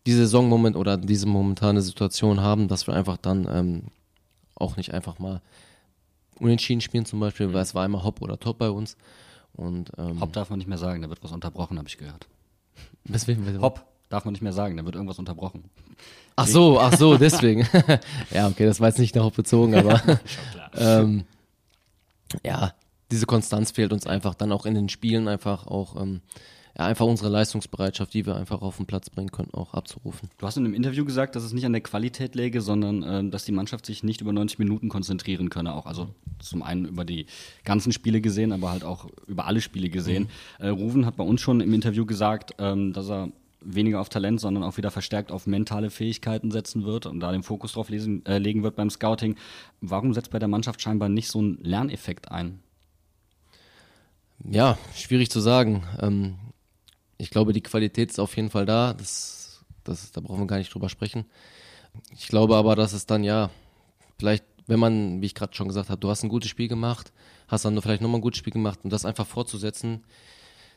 diese 0.06 0.20
Saisonmoment 0.20 0.76
oder 0.76 0.98
diese 0.98 1.26
momentane 1.26 1.82
Situation 1.82 2.42
haben, 2.42 2.68
dass 2.68 2.88
wir 2.88 2.94
einfach 2.94 3.18
dann 3.18 3.48
ähm, 3.52 3.84
auch 4.56 4.78
nicht 4.78 4.94
einfach 4.94 5.20
mal 5.20 5.42
unentschieden 6.40 6.82
spielen 6.82 7.06
zum 7.06 7.20
Beispiel, 7.20 7.48
mhm. 7.48 7.54
weil 7.54 7.64
es 7.64 7.76
war 7.76 7.84
einmal 7.84 8.04
Hopp 8.04 8.22
oder 8.22 8.40
Top 8.40 8.58
bei 8.58 8.70
uns. 8.70 8.98
Und, 9.54 9.92
ähm, 9.98 10.20
Hopp 10.20 10.34
darf 10.34 10.50
man 10.50 10.60
nicht 10.60 10.68
mehr 10.68 10.78
sagen, 10.78 11.02
da 11.02 11.10
wird 11.10 11.24
was 11.24 11.32
unterbrochen, 11.32 11.78
habe 11.78 11.88
ich 11.88 11.98
gehört. 11.98 12.28
Weswegen? 13.04 13.62
Hopp 13.62 13.86
darf 14.10 14.26
man 14.26 14.34
nicht 14.34 14.42
mehr 14.42 14.54
sagen, 14.54 14.78
da 14.78 14.86
wird 14.86 14.96
irgendwas 14.96 15.20
unterbrochen. 15.20 15.66
Ach 16.36 16.48
so, 16.48 16.80
ach 16.80 16.96
so, 16.98 17.18
deswegen. 17.18 17.68
ja, 18.32 18.48
okay, 18.48 18.66
das 18.66 18.80
war 18.80 18.90
jetzt 18.90 19.00
nicht 19.00 19.16
darauf 19.16 19.34
bezogen, 19.34 19.76
aber 19.76 20.02
ähm, 20.78 21.26
ja, 22.44 22.74
diese 23.12 23.26
Konstanz 23.26 23.72
fehlt 23.72 23.94
uns 23.94 24.08
einfach 24.08 24.34
dann 24.34 24.52
auch 24.52 24.66
in 24.66 24.74
den 24.74 24.90
Spielen 24.90 25.28
einfach 25.28 25.68
auch 25.68 26.00
ähm, 26.02 26.22
ja, 26.78 26.86
einfach 26.86 27.06
unsere 27.06 27.30
Leistungsbereitschaft, 27.30 28.14
die 28.14 28.26
wir 28.26 28.36
einfach 28.36 28.62
auf 28.64 28.78
den 28.78 28.88
Platz 28.88 29.10
bringen 29.10 29.32
können, 29.32 29.54
auch 29.54 29.76
abzurufen. 29.76 30.30
Du 30.40 30.48
hast 30.48 30.58
in 30.58 30.66
einem 30.66 30.74
Interview 30.74 31.06
gesagt, 31.06 31.36
dass 31.36 31.44
es 31.44 31.54
nicht 31.54 31.66
an 31.66 31.74
der 31.74 31.82
Qualität 31.82 32.34
läge, 32.34 32.62
sondern 32.62 33.04
äh, 33.04 33.30
dass 33.30 33.46
die 33.46 33.52
Mannschaft 33.52 33.86
sich 33.86 34.04
nicht 34.04 34.22
über 34.22 34.34
90 34.34 34.58
Minuten 34.58 34.90
konzentrieren 34.90 35.50
könne. 35.50 35.74
Auch 35.76 35.86
also 35.86 36.10
zum 36.40 36.64
einen 36.64 36.86
über 36.86 37.06
die 37.06 37.28
ganzen 37.64 37.92
Spiele 37.92 38.22
gesehen, 38.22 38.52
aber 38.52 38.72
halt 38.72 38.84
auch 38.84 39.08
über 39.28 39.46
alle 39.46 39.62
Spiele 39.62 39.90
gesehen. 39.90 40.30
Mhm. 40.60 40.66
Äh, 40.66 40.70
Ruven 40.70 41.06
hat 41.06 41.16
bei 41.16 41.24
uns 41.24 41.42
schon 41.42 41.62
im 41.62 41.74
Interview 41.74 42.06
gesagt, 42.08 42.56
ähm, 42.58 42.92
dass 42.94 43.10
er 43.10 43.30
weniger 43.66 44.02
auf 44.02 44.10
Talent, 44.10 44.40
sondern 44.40 44.64
auch 44.64 44.78
wieder 44.78 44.92
verstärkt 44.92 45.32
auf 45.32 45.48
mentale 45.48 45.90
Fähigkeiten 45.90 46.52
setzen 46.52 46.86
wird 46.86 47.06
und 47.06 47.20
da 47.20 47.32
den 47.32 47.44
Fokus 47.44 47.74
drauf 47.74 47.90
lesen, 47.90 48.26
äh, 48.26 48.38
legen 48.38 48.64
wird 48.64 48.76
beim 48.76 48.90
Scouting. 48.90 49.36
Warum 49.82 50.14
setzt 50.14 50.32
bei 50.32 50.40
der 50.40 50.48
Mannschaft 50.48 50.82
scheinbar 50.82 51.10
nicht 51.10 51.30
so 51.30 51.42
ein 51.42 51.58
Lerneffekt 51.62 52.32
ein? 52.32 52.60
Ja, 54.50 54.78
schwierig 54.96 55.30
zu 55.30 55.40
sagen. 55.40 55.84
Ähm, 56.02 56.36
ich 57.18 57.30
glaube, 57.30 57.54
die 57.54 57.62
Qualität 57.62 58.10
ist 58.12 58.20
auf 58.20 58.36
jeden 58.36 58.50
Fall 58.50 58.66
da. 58.66 58.94
Das, 58.94 59.64
das, 59.84 60.12
da 60.12 60.22
brauchen 60.22 60.42
wir 60.42 60.48
gar 60.48 60.58
nicht 60.58 60.74
drüber 60.74 60.90
sprechen. 60.90 61.26
Ich 62.12 62.28
glaube 62.28 62.56
aber, 62.56 62.76
dass 62.76 62.94
es 62.94 63.06
dann 63.06 63.24
ja, 63.24 63.50
vielleicht, 64.20 64.44
wenn 64.68 64.80
man, 64.80 65.22
wie 65.22 65.28
ich 65.28 65.36
gerade 65.36 65.56
schon 65.56 65.68
gesagt 65.68 65.90
habe, 65.90 66.00
du 66.00 66.10
hast 66.10 66.24
ein 66.24 66.30
gutes 66.30 66.50
Spiel 66.50 66.68
gemacht, 66.68 67.14
hast 67.48 67.66
dann 67.66 67.80
vielleicht 67.82 68.02
nochmal 68.02 68.20
ein 68.20 68.24
gutes 68.24 68.40
Spiel 68.40 68.54
gemacht 68.54 68.80
und 68.84 68.92
das 68.92 69.06
einfach 69.06 69.28
fortzusetzen, 69.28 70.04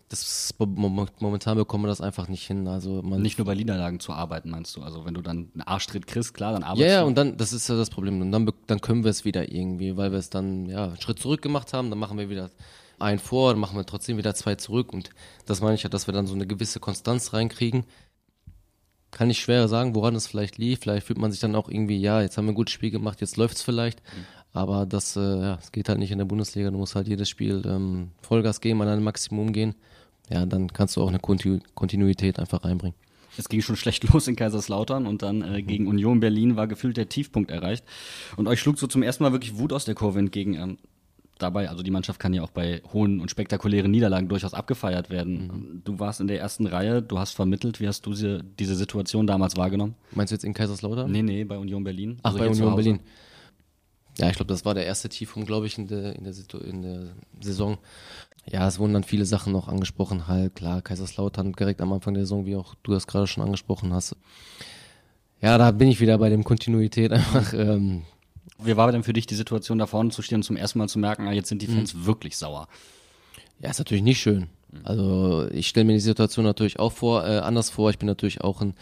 das 0.09 0.55
momentan 0.59 1.57
bekommen 1.57 1.85
wir 1.85 1.89
das 1.89 2.01
einfach 2.01 2.29
nicht 2.29 2.47
hin. 2.47 2.69
Also 2.69 3.03
man 3.03 3.23
nicht 3.23 3.39
nur 3.39 3.45
bei 3.45 3.55
Niederlagen 3.55 3.99
zu 3.99 4.13
arbeiten, 4.13 4.51
meinst 4.51 4.77
du? 4.77 4.83
Also 4.83 5.05
wenn 5.05 5.15
du 5.15 5.21
dann 5.21 5.51
einen 5.53 5.63
Arschtritt 5.63 6.07
kriegst, 6.07 6.33
klar, 6.33 6.53
dann 6.53 6.63
arbeitest 6.63 6.89
ja, 6.89 6.95
ja, 6.95 7.01
du. 7.01 7.09
und 7.09 7.19
dann, 7.19 7.37
das 7.37 7.53
ist 7.53 7.69
ja 7.69 7.77
das 7.77 7.91
Problem. 7.91 8.21
Und 8.21 8.31
dann, 8.31 8.49
dann 8.69 8.81
können 8.81 9.03
wir 9.03 9.11
es 9.11 9.25
wieder 9.25 9.51
irgendwie, 9.51 9.97
weil 9.97 10.13
wir 10.13 10.19
es 10.19 10.31
dann, 10.31 10.67
ja, 10.67 10.85
einen 10.85 11.01
Schritt 11.01 11.19
zurück 11.19 11.43
gemacht 11.43 11.73
haben, 11.73 11.91
dann 11.91 11.99
machen 11.99 12.19
wir 12.19 12.31
wieder 12.31 12.51
ein 12.99 13.19
vor, 13.19 13.53
dann 13.53 13.61
machen 13.61 13.77
wir 13.77 13.85
trotzdem 13.85 14.17
wieder 14.17 14.35
zwei 14.35 14.55
zurück. 14.55 14.93
Und 14.93 15.11
das 15.45 15.61
meine 15.61 15.75
ich 15.75 15.83
ja, 15.83 15.89
dass 15.89 16.07
wir 16.07 16.15
dann 16.15 16.29
so 16.29 16.35
eine 16.35 16.47
gewisse 16.47 16.79
Konstanz 16.79 17.33
reinkriegen. 17.33 17.85
Kann 19.11 19.31
ich 19.31 19.41
schwer 19.41 19.67
sagen, 19.67 19.95
woran 19.95 20.15
es 20.15 20.29
vielleicht 20.29 20.57
lief. 20.57 20.81
Vielleicht 20.81 21.07
fühlt 21.07 21.19
man 21.19 21.33
sich 21.33 21.41
dann 21.41 21.57
auch 21.57 21.69
irgendwie, 21.69 21.99
ja, 21.99 22.21
jetzt 22.21 22.39
haben 22.39 22.47
wir 22.47 22.53
ein 22.53 22.57
gutes 22.57 22.75
Spiel 22.75 22.91
gemacht, 22.91 23.21
jetzt 23.21 23.37
läuft 23.37 23.57
es 23.57 23.63
vielleicht. 23.63 24.03
Mhm. 24.03 24.27
Aber 24.53 24.87
das, 24.87 25.17
äh, 25.17 25.21
ja, 25.21 25.59
es 25.61 25.73
geht 25.73 25.89
halt 25.89 25.99
nicht 25.99 26.13
in 26.13 26.19
der 26.19 26.25
Bundesliga. 26.25 26.71
Du 26.71 26.79
musst 26.79 26.95
halt 26.95 27.09
jedes 27.09 27.29
Spiel 27.29 27.63
ähm, 27.67 28.13
Vollgas 28.23 28.61
geben, 28.61 28.81
an 28.83 28.89
ein 28.89 29.03
Maximum 29.03 29.53
gehen. 29.53 29.75
Ja, 30.29 30.47
dann 30.47 30.73
kannst 30.73 30.97
du 30.97 31.03
auch 31.03 31.09
eine 31.09 31.19
Kontinu 31.19 31.61
Kontinuität 31.75 32.39
einfach 32.39 32.65
reinbringen. 32.65 32.97
Es 33.39 33.49
ging 33.49 33.61
schon 33.61 33.77
schlecht 33.77 34.05
los 34.13 34.29
in 34.29 34.37
Kaiserslautern 34.37 35.07
und 35.07 35.23
dann 35.23 35.43
äh, 35.43 35.63
gegen 35.63 35.87
Union 35.87 36.21
Berlin 36.21 36.57
war 36.57 36.67
gefühlt 36.67 36.97
der 36.97 37.09
Tiefpunkt 37.09 37.51
erreicht. 37.51 37.85
Und 38.37 38.49
euch 38.49 38.61
schlug 38.61 38.79
so 38.79 38.87
zum 38.87 39.03
ersten 39.03 39.25
Mal 39.25 39.33
wirklich 39.33 39.59
Wut 39.59 39.73
aus 39.73 39.85
der 39.85 39.95
Kurve 39.95 40.19
entgegen. 40.19 40.55
Ähm, 40.55 40.79
dabei, 41.39 41.69
also 41.69 41.83
die 41.83 41.91
Mannschaft 41.91 42.19
kann 42.19 42.33
ja 42.33 42.43
auch 42.43 42.51
bei 42.51 42.83
hohen 42.93 43.21
und 43.21 43.31
spektakulären 43.31 43.91
Niederlagen 43.91 44.29
durchaus 44.29 44.55
abgefeiert 44.55 45.11
werden. 45.11 45.35
Mhm. 45.35 45.83
Du 45.85 45.99
warst 45.99 46.21
in 46.21 46.29
der 46.29 46.41
ersten 46.41 46.67
Reihe, 46.67 47.03
du 47.03 47.19
hast 47.19 47.33
vermittelt. 47.33 47.81
Wie 47.81 47.87
hast 47.87 48.07
du 48.07 48.11
diese, 48.11 48.43
diese 48.59 48.75
Situation 48.75 49.27
damals 49.27 49.57
wahrgenommen? 49.57 49.95
Meinst 50.13 50.33
du 50.33 50.35
jetzt 50.35 50.45
in 50.45 50.55
Kaiserslautern? 50.55 51.11
Nee, 51.11 51.23
nee, 51.23 51.45
bei 51.45 51.59
Union 51.59 51.85
Berlin. 51.85 52.19
Ach, 52.23 52.33
also 52.33 52.39
bei 52.39 52.49
Union 52.49 52.75
Berlin. 52.75 53.01
Ja, 54.19 54.29
ich 54.31 54.37
glaube, 54.37 54.53
das 54.53 54.65
war 54.65 54.75
der 54.75 54.87
erste 54.87 55.09
Tiefpunkt, 55.09 55.47
glaube 55.47 55.67
ich, 55.67 55.77
in 55.79 55.89
der, 55.89 56.17
in, 56.17 56.25
der 56.25 56.35
in 56.63 56.83
der 56.83 57.01
Saison. 57.41 57.79
Ja, 58.51 58.67
es 58.67 58.79
wurden 58.79 58.95
dann 58.95 59.05
viele 59.05 59.25
Sachen 59.25 59.53
noch 59.53 59.69
angesprochen. 59.69 60.29
Halt, 60.29 60.55
klar, 60.55 60.81
Kaiserslautern 60.81 61.53
direkt 61.53 61.81
am 61.81 61.93
Anfang 61.93 62.15
der 62.15 62.23
Saison, 62.23 62.47
wie 62.47 62.57
auch 62.57 62.75
du 62.83 62.93
das 62.93 63.07
gerade 63.07 63.27
schon 63.27 63.43
angesprochen 63.43 63.93
hast. 63.93 64.17
Ja, 65.43 65.59
da 65.59 65.71
bin 65.71 65.89
ich 65.89 66.01
wieder 66.01 66.17
bei 66.19 66.31
dem 66.31 66.45
Kontinuität 66.45 67.13
einfach. 67.13 67.53
Ähm, 67.53 68.03
wie 68.59 68.77
war 68.77 68.91
denn 68.91 69.03
für 69.03 69.13
dich 69.13 69.27
die 69.27 69.35
Situation, 69.35 69.79
da 69.79 69.87
vorne 69.87 70.11
zu 70.11 70.23
stehen 70.23 70.37
und 70.37 70.45
zum 70.45 70.57
ersten 70.57 70.79
Mal 70.79 70.89
zu 70.89 70.99
merken, 70.99 71.27
ah, 71.29 71.33
jetzt 71.33 71.49
sind 71.49 71.61
die 71.61 71.67
Fans 71.67 71.95
mhm. 71.95 72.07
wirklich 72.07 72.37
sauer? 72.37 72.69
Ja, 73.61 73.71
ist 73.71 73.79
natürlich 73.79 74.05
nicht 74.05 74.21
schön. 74.21 74.49
Also 74.85 75.49
ich 75.51 75.69
stelle 75.69 75.85
mir 75.85 75.95
die 75.95 76.01
Situation 76.01 76.45
natürlich 76.45 76.79
auch 76.79 76.93
vor, 76.93 77.27
äh, 77.27 77.39
anders 77.39 77.71
vor. 77.71 77.91
Ich 77.91 77.99
bin 77.99 78.07
natürlich 78.07 78.43
auch 78.43 78.61
ein 78.61 78.75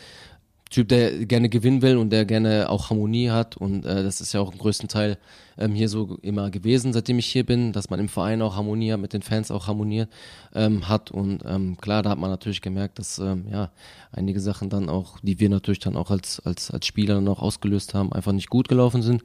Typ, 0.70 0.88
der 0.88 1.26
gerne 1.26 1.48
gewinnen 1.48 1.82
will 1.82 1.96
und 1.98 2.10
der 2.10 2.24
gerne 2.24 2.68
auch 2.68 2.90
Harmonie 2.90 3.30
hat. 3.30 3.56
Und 3.56 3.84
äh, 3.84 4.02
das 4.02 4.20
ist 4.20 4.32
ja 4.32 4.40
auch 4.40 4.52
im 4.52 4.58
größten 4.58 4.88
Teil 4.88 5.18
ähm, 5.56 5.72
hier 5.72 5.88
so 5.88 6.18
immer 6.22 6.50
gewesen, 6.50 6.92
seitdem 6.92 7.18
ich 7.18 7.26
hier 7.26 7.44
bin, 7.44 7.72
dass 7.72 7.90
man 7.90 8.00
im 8.00 8.08
Verein 8.08 8.42
auch 8.42 8.56
Harmonie 8.56 8.92
hat, 8.92 9.00
mit 9.00 9.12
den 9.12 9.22
Fans 9.22 9.50
auch 9.50 9.68
harmoniert 9.68 10.10
ähm, 10.54 10.88
hat. 10.88 11.10
Und 11.10 11.42
ähm, 11.46 11.76
klar, 11.80 12.02
da 12.02 12.10
hat 12.10 12.18
man 12.18 12.30
natürlich 12.30 12.60
gemerkt, 12.60 12.98
dass 12.98 13.18
ähm, 13.18 13.46
ja 13.50 13.70
einige 14.10 14.40
Sachen 14.40 14.68
dann 14.70 14.88
auch, 14.88 15.18
die 15.22 15.38
wir 15.38 15.48
natürlich 15.48 15.80
dann 15.80 15.96
auch 15.96 16.10
als, 16.10 16.40
als, 16.40 16.70
als 16.70 16.86
Spieler 16.86 17.22
auch 17.28 17.42
ausgelöst 17.42 17.94
haben, 17.94 18.12
einfach 18.12 18.32
nicht 18.32 18.50
gut 18.50 18.68
gelaufen 18.68 19.02
sind 19.02 19.22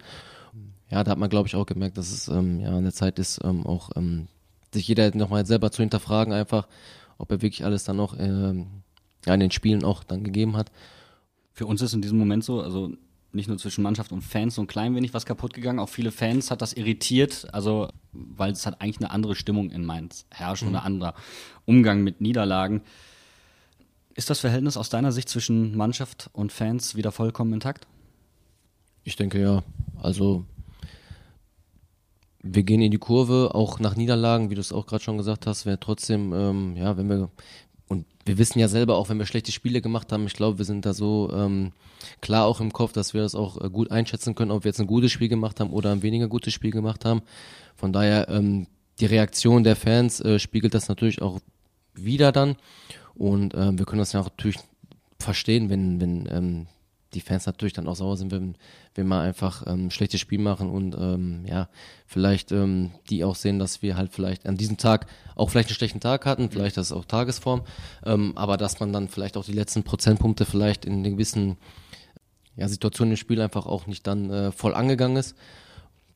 ja, 0.90 1.04
da 1.04 1.12
hat 1.12 1.18
man, 1.18 1.30
glaube 1.30 1.48
ich, 1.48 1.56
auch 1.56 1.66
gemerkt, 1.66 1.98
dass 1.98 2.12
es 2.12 2.28
ähm, 2.28 2.60
ja 2.60 2.76
eine 2.76 2.92
Zeit 2.92 3.20
ist, 3.20 3.40
ähm, 3.44 3.66
auch 3.66 3.92
ähm, 3.96 4.28
sich 4.74 4.88
jeder 4.88 5.16
nochmal 5.16 5.46
selber 5.46 5.72
zu 5.72 5.82
hinterfragen, 5.82 6.34
einfach, 6.34 6.68
ob 7.18 7.32
er 7.32 7.42
wirklich 7.42 7.64
alles 7.64 7.84
dann 7.84 7.98
noch 7.98 8.18
ähm, 8.20 8.68
ja, 9.26 9.34
in 9.34 9.40
den 9.40 9.52
Spielen 9.52 9.84
auch 9.84 10.04
dann 10.04 10.24
gegeben 10.24 10.58
hat. 10.58 10.72
Für 11.60 11.66
uns 11.66 11.82
ist 11.82 11.94
in 11.94 12.02
diesem 12.02 12.18
Moment 12.18 12.46
so, 12.46 12.62
also 12.62 12.94
nicht 13.34 13.50
nur 13.50 13.58
zwischen 13.58 13.82
Mannschaft 13.82 14.14
und 14.14 14.22
Fans 14.22 14.56
so 14.56 14.62
ein 14.62 14.68
klein 14.68 14.96
wenig 14.96 15.14
was 15.14 15.26
kaputt 15.26 15.54
gegangen. 15.54 15.80
Auch 15.80 15.90
viele 15.90 16.10
Fans 16.10 16.52
hat 16.52 16.62
das 16.62 16.72
irritiert, 16.72 17.50
also 17.52 17.90
weil 18.14 18.54
es 18.54 18.66
hat 18.66 18.80
eigentlich 18.80 19.00
eine 19.00 19.12
andere 19.12 19.36
Stimmung 19.36 19.70
in 19.70 19.84
Mainz 19.84 20.26
herrscht 20.32 20.64
mhm. 20.64 20.70
und 20.70 20.76
ein 20.78 20.84
anderer 20.84 21.16
Umgang 21.66 22.02
mit 22.02 22.22
Niederlagen. 22.22 22.82
Ist 24.16 24.30
das 24.30 24.40
Verhältnis 24.40 24.78
aus 24.78 24.88
deiner 24.88 25.12
Sicht 25.12 25.28
zwischen 25.28 25.76
Mannschaft 25.76 26.30
und 26.32 26.54
Fans 26.54 26.96
wieder 26.96 27.12
vollkommen 27.12 27.52
intakt? 27.52 27.88
Ich 29.04 29.18
denke 29.18 29.42
ja. 29.42 29.62
Also 30.02 30.46
wir 32.42 32.64
gehen 32.64 32.82
in 32.82 32.92
die 32.92 33.00
Kurve, 33.00 33.52
auch 33.54 33.82
nach 33.82 33.98
Niederlagen, 33.98 34.50
wie 34.50 34.56
du 34.56 34.62
es 34.62 34.72
auch 34.72 34.86
gerade 34.86 35.04
schon 35.04 35.18
gesagt 35.18 35.46
hast, 35.46 35.66
wäre 35.66 35.78
trotzdem, 35.78 36.32
ähm, 36.32 36.78
ja, 36.78 36.96
wenn 36.96 37.10
wir, 37.10 37.30
und 37.90 38.06
wir 38.26 38.38
wissen 38.38 38.60
ja 38.60 38.68
selber 38.68 38.96
auch, 38.96 39.10
wenn 39.10 39.18
wir 39.18 39.26
schlechte 39.26 39.52
Spiele 39.52 39.82
gemacht 39.82 40.12
haben, 40.12 40.28
ich 40.28 40.34
glaube, 40.34 40.60
wir 40.60 40.66
sind 40.66 40.86
da 40.86 40.94
so 40.94 41.32
ähm, 41.34 41.74
klar 42.22 42.46
auch 42.46 42.62
im 42.62 42.72
Kopf, 42.72 42.94
dass 42.94 43.14
wir 43.14 43.22
das 43.22 43.36
auch 43.36 43.60
äh, 43.60 43.70
gut 43.70 43.92
einschätzen 43.92 44.36
können, 44.36 44.52
ob 44.52 44.64
wir 44.64 44.70
jetzt 44.70 44.80
ein 44.80 44.88
gutes 44.88 45.12
Spiel 45.12 45.28
gemacht 45.28 45.60
haben 45.60 45.72
oder 45.72 45.92
ein 45.92 46.04
weniger 46.04 46.28
gutes 46.28 46.54
Spiel 46.54 46.72
gemacht 46.72 47.04
haben. 47.04 47.24
Von 47.76 47.92
daher, 47.92 48.30
ähm, 48.30 48.68
die 49.00 49.08
Reaktion 49.08 49.64
der 49.64 49.76
Fans 49.76 50.22
äh, 50.22 50.40
spiegelt 50.40 50.74
das 50.74 50.88
natürlich 50.88 51.22
auch 51.22 51.40
wieder 51.96 52.32
dann. 52.32 52.56
Und 53.16 53.54
äh, 53.54 53.78
wir 53.78 53.86
können 53.86 54.00
das 54.00 54.14
ja 54.14 54.22
auch 54.22 54.30
natürlich 54.30 54.60
verstehen, 55.20 55.70
wenn, 55.70 56.00
wenn 56.00 56.28
ähm, 56.32 56.68
die 57.14 57.22
Fans 57.22 57.46
natürlich 57.46 57.74
dann 57.74 57.88
auch 57.88 57.96
sauer 57.96 58.18
sind, 58.18 58.32
wenn, 58.32 58.56
wenn 58.96 59.08
wir 59.08 59.20
einfach 59.20 59.66
ähm, 59.68 59.90
schlechtes 59.90 60.20
Spiel 60.20 60.40
machen 60.40 60.70
und 60.70 60.96
ähm, 60.96 61.46
ja, 61.46 61.70
vielleicht 62.06 62.52
ähm, 62.52 62.92
die 63.10 63.24
auch 63.24 63.36
sehen, 63.36 63.60
dass 63.60 63.82
wir 63.82 63.98
halt 63.98 64.14
vielleicht 64.14 64.46
an 64.46 64.58
diesem 64.58 64.78
Tag 64.78 65.08
auch 65.36 65.50
vielleicht 65.50 65.70
einen 65.70 65.76
schlechten 65.76 66.00
Tag 66.00 66.26
hatten, 66.26 66.50
vielleicht 66.52 66.78
das 66.78 66.88
ist 66.88 66.92
auch 66.92 67.06
Tagesform, 67.06 67.64
ähm, 68.06 68.34
aber 68.36 68.58
dass 68.58 68.80
man 68.80 68.94
dann 68.94 69.08
vielleicht 69.08 69.38
auch 69.38 69.46
die 69.46 69.54
letzten 69.54 69.84
Prozentpunkte 69.84 70.46
vielleicht 70.46 70.86
in 70.86 71.04
gewissen 71.04 71.58
ja, 72.56 72.68
Situationen 72.68 73.14
im 73.14 73.18
Spiel 73.18 73.42
einfach 73.42 73.66
auch 73.66 73.88
nicht 73.88 74.06
dann 74.06 74.30
äh, 74.30 74.52
voll 74.52 74.76
angegangen 74.76 75.18
ist. 75.18 75.36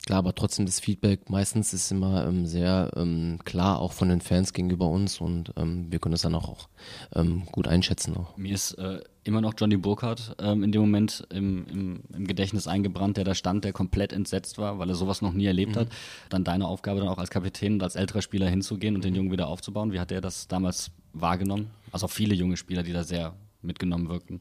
Klar, 0.04 0.18
aber 0.18 0.34
trotzdem 0.34 0.66
das 0.66 0.80
Feedback 0.80 1.30
meistens 1.30 1.72
ist 1.72 1.90
immer 1.90 2.26
ähm, 2.26 2.46
sehr 2.46 2.90
ähm, 2.96 3.38
klar, 3.44 3.80
auch 3.80 3.92
von 3.92 4.08
den 4.08 4.20
Fans 4.20 4.52
gegenüber 4.52 4.88
uns 4.88 5.20
und 5.20 5.52
ähm, 5.56 5.86
wir 5.90 5.98
können 5.98 6.12
das 6.12 6.22
dann 6.22 6.34
auch, 6.34 6.48
auch 6.48 6.68
ähm, 7.14 7.44
gut 7.52 7.68
einschätzen. 7.68 8.16
Auch. 8.16 8.36
Mir 8.36 8.54
ist 8.54 8.72
äh, 8.72 9.00
immer 9.24 9.40
noch 9.40 9.54
Johnny 9.56 9.76
Burkhardt 9.76 10.36
ähm, 10.38 10.62
in 10.62 10.72
dem 10.72 10.82
Moment 10.82 11.26
im, 11.30 11.66
im, 11.66 12.00
im, 12.14 12.26
Gedächtnis 12.26 12.68
eingebrannt, 12.68 13.16
der 13.16 13.24
da 13.24 13.34
stand, 13.34 13.64
der 13.64 13.72
komplett 13.72 14.12
entsetzt 14.12 14.58
war, 14.58 14.78
weil 14.78 14.88
er 14.88 14.94
sowas 14.94 15.22
noch 15.22 15.32
nie 15.32 15.46
erlebt 15.46 15.76
mhm. 15.76 15.80
hat. 15.80 15.88
Dann 16.28 16.44
deine 16.44 16.68
Aufgabe 16.68 17.00
dann 17.00 17.08
auch 17.08 17.18
als 17.18 17.30
Kapitän 17.30 17.74
und 17.74 17.82
als 17.82 17.96
älterer 17.96 18.22
Spieler 18.22 18.48
hinzugehen 18.48 18.94
und 18.94 19.04
den 19.04 19.14
Jungen 19.14 19.32
wieder 19.32 19.48
aufzubauen. 19.48 19.92
Wie 19.92 20.00
hat 20.00 20.12
er 20.12 20.20
das 20.20 20.48
damals 20.48 20.90
wahrgenommen? 21.12 21.70
Also 21.92 22.06
auch 22.06 22.10
viele 22.10 22.34
junge 22.34 22.56
Spieler, 22.56 22.82
die 22.82 22.92
da 22.92 23.04
sehr 23.04 23.34
mitgenommen 23.62 24.08
wirkten. 24.08 24.40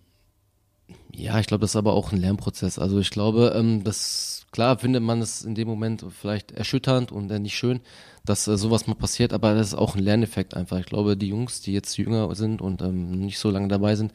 Ja, 1.15 1.39
ich 1.39 1.47
glaube, 1.47 1.61
das 1.61 1.71
ist 1.71 1.75
aber 1.75 1.93
auch 1.93 2.11
ein 2.11 2.19
Lernprozess. 2.19 2.79
Also 2.79 2.99
ich 2.99 3.09
glaube, 3.11 3.53
ähm, 3.55 3.83
das 3.83 4.45
klar 4.51 4.77
findet 4.79 5.03
man 5.03 5.21
es 5.21 5.43
in 5.43 5.55
dem 5.55 5.67
Moment 5.67 6.05
vielleicht 6.09 6.51
erschütternd 6.51 7.11
und 7.11 7.29
äh, 7.31 7.39
nicht 7.39 7.55
schön, 7.55 7.81
dass 8.25 8.47
äh, 8.47 8.57
sowas 8.57 8.87
mal 8.87 8.95
passiert, 8.95 9.33
aber 9.33 9.53
das 9.53 9.67
ist 9.67 9.73
auch 9.75 9.95
ein 9.95 10.03
Lerneffekt 10.03 10.55
einfach. 10.55 10.79
Ich 10.79 10.85
glaube, 10.85 11.17
die 11.17 11.29
Jungs, 11.29 11.61
die 11.61 11.73
jetzt 11.73 11.97
jünger 11.97 12.33
sind 12.35 12.61
und 12.61 12.81
ähm, 12.81 13.11
nicht 13.11 13.39
so 13.39 13.49
lange 13.49 13.67
dabei 13.67 13.95
sind, 13.95 14.13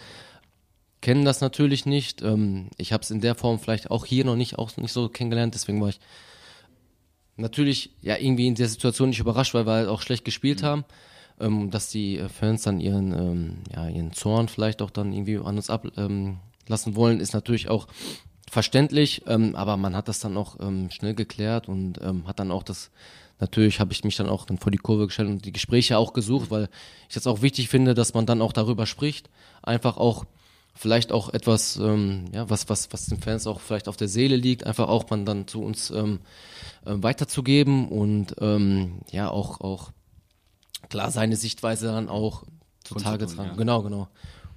kennen 1.00 1.24
das 1.24 1.40
natürlich 1.40 1.86
nicht. 1.86 2.22
Ähm, 2.22 2.68
ich 2.76 2.92
habe 2.92 3.02
es 3.02 3.10
in 3.10 3.20
der 3.20 3.34
Form 3.34 3.58
vielleicht 3.58 3.90
auch 3.90 4.04
hier 4.04 4.24
noch 4.24 4.36
nicht 4.36 4.58
auch 4.58 4.76
nicht 4.76 4.92
so 4.92 5.08
kennengelernt, 5.08 5.54
deswegen 5.54 5.80
war 5.80 5.88
ich 5.90 6.00
natürlich 7.36 7.92
ja 8.02 8.16
irgendwie 8.16 8.48
in 8.48 8.56
der 8.56 8.68
Situation 8.68 9.10
nicht 9.10 9.20
überrascht, 9.20 9.54
weil 9.54 9.66
wir 9.66 9.72
halt 9.72 9.88
auch 9.88 10.02
schlecht 10.02 10.24
gespielt 10.24 10.62
mhm. 10.62 10.66
haben 10.66 10.84
ähm, 11.40 11.70
dass 11.70 11.90
die 11.90 12.18
Fans 12.28 12.62
dann 12.62 12.80
ihren, 12.80 13.12
ähm, 13.12 13.58
ja, 13.74 13.88
ihren 13.88 14.12
Zorn 14.12 14.48
vielleicht 14.48 14.82
auch 14.82 14.90
dann 14.90 15.12
irgendwie 15.12 15.38
an 15.38 15.56
uns 15.56 15.70
ablassen 15.70 16.04
ähm, 16.04 16.38
wollen, 16.70 17.20
ist 17.20 17.34
natürlich 17.34 17.68
auch 17.68 17.86
verständlich, 18.50 19.22
ähm, 19.26 19.54
aber 19.54 19.76
man 19.76 19.94
hat 19.94 20.08
das 20.08 20.20
dann 20.20 20.36
auch 20.36 20.56
ähm, 20.60 20.90
schnell 20.90 21.14
geklärt 21.14 21.68
und 21.68 22.00
ähm, 22.02 22.26
hat 22.26 22.38
dann 22.38 22.50
auch 22.50 22.62
das, 22.62 22.90
natürlich 23.40 23.80
habe 23.80 23.92
ich 23.92 24.04
mich 24.04 24.16
dann 24.16 24.28
auch 24.28 24.46
dann 24.46 24.58
vor 24.58 24.72
die 24.72 24.78
Kurve 24.78 25.06
gestellt 25.06 25.28
und 25.28 25.44
die 25.44 25.52
Gespräche 25.52 25.98
auch 25.98 26.12
gesucht, 26.12 26.50
weil 26.50 26.68
ich 27.08 27.14
das 27.14 27.26
auch 27.26 27.42
wichtig 27.42 27.68
finde, 27.68 27.94
dass 27.94 28.14
man 28.14 28.26
dann 28.26 28.42
auch 28.42 28.52
darüber 28.52 28.86
spricht, 28.86 29.28
einfach 29.62 29.96
auch 29.96 30.24
vielleicht 30.74 31.12
auch 31.12 31.28
etwas, 31.30 31.76
ähm, 31.76 32.26
ja, 32.32 32.48
was, 32.48 32.68
was, 32.68 32.92
was 32.92 33.06
den 33.06 33.20
Fans 33.20 33.46
auch 33.46 33.60
vielleicht 33.60 33.88
auf 33.88 33.96
der 33.96 34.08
Seele 34.08 34.36
liegt, 34.36 34.64
einfach 34.64 34.88
auch 34.88 35.10
man 35.10 35.26
dann 35.26 35.48
zu 35.48 35.62
uns 35.62 35.90
ähm, 35.90 36.20
äh, 36.86 36.94
weiterzugeben 36.94 37.88
und 37.88 38.36
ähm, 38.40 39.00
ja, 39.10 39.28
auch, 39.28 39.60
auch 39.60 39.90
klar 40.88 41.10
seine 41.10 41.36
Sichtweise 41.36 41.88
dann 41.88 42.08
auch 42.08 42.44
zutage 42.84 43.26
tragen. 43.26 43.50
Ja. 43.50 43.56
Genau, 43.56 43.82
genau. 43.82 44.08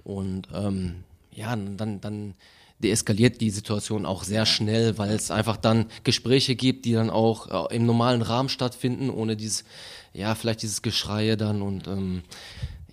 Und 0.03 0.47
ähm, 0.53 1.03
ja, 1.31 1.55
dann, 1.55 2.01
dann 2.01 2.33
deeskaliert 2.79 3.41
die 3.41 3.49
Situation 3.49 4.05
auch 4.05 4.23
sehr 4.23 4.45
schnell, 4.45 4.97
weil 4.97 5.11
es 5.11 5.31
einfach 5.31 5.57
dann 5.57 5.85
Gespräche 6.03 6.55
gibt, 6.55 6.85
die 6.85 6.93
dann 6.93 7.09
auch 7.09 7.69
äh, 7.69 7.75
im 7.75 7.85
normalen 7.85 8.21
Rahmen 8.21 8.49
stattfinden, 8.49 9.09
ohne 9.09 9.35
dieses, 9.35 9.63
ja, 10.13 10.35
vielleicht 10.35 10.63
dieses 10.63 10.81
Geschreie 10.81 11.37
dann 11.37 11.61
und 11.61 11.87
ähm, 11.87 12.23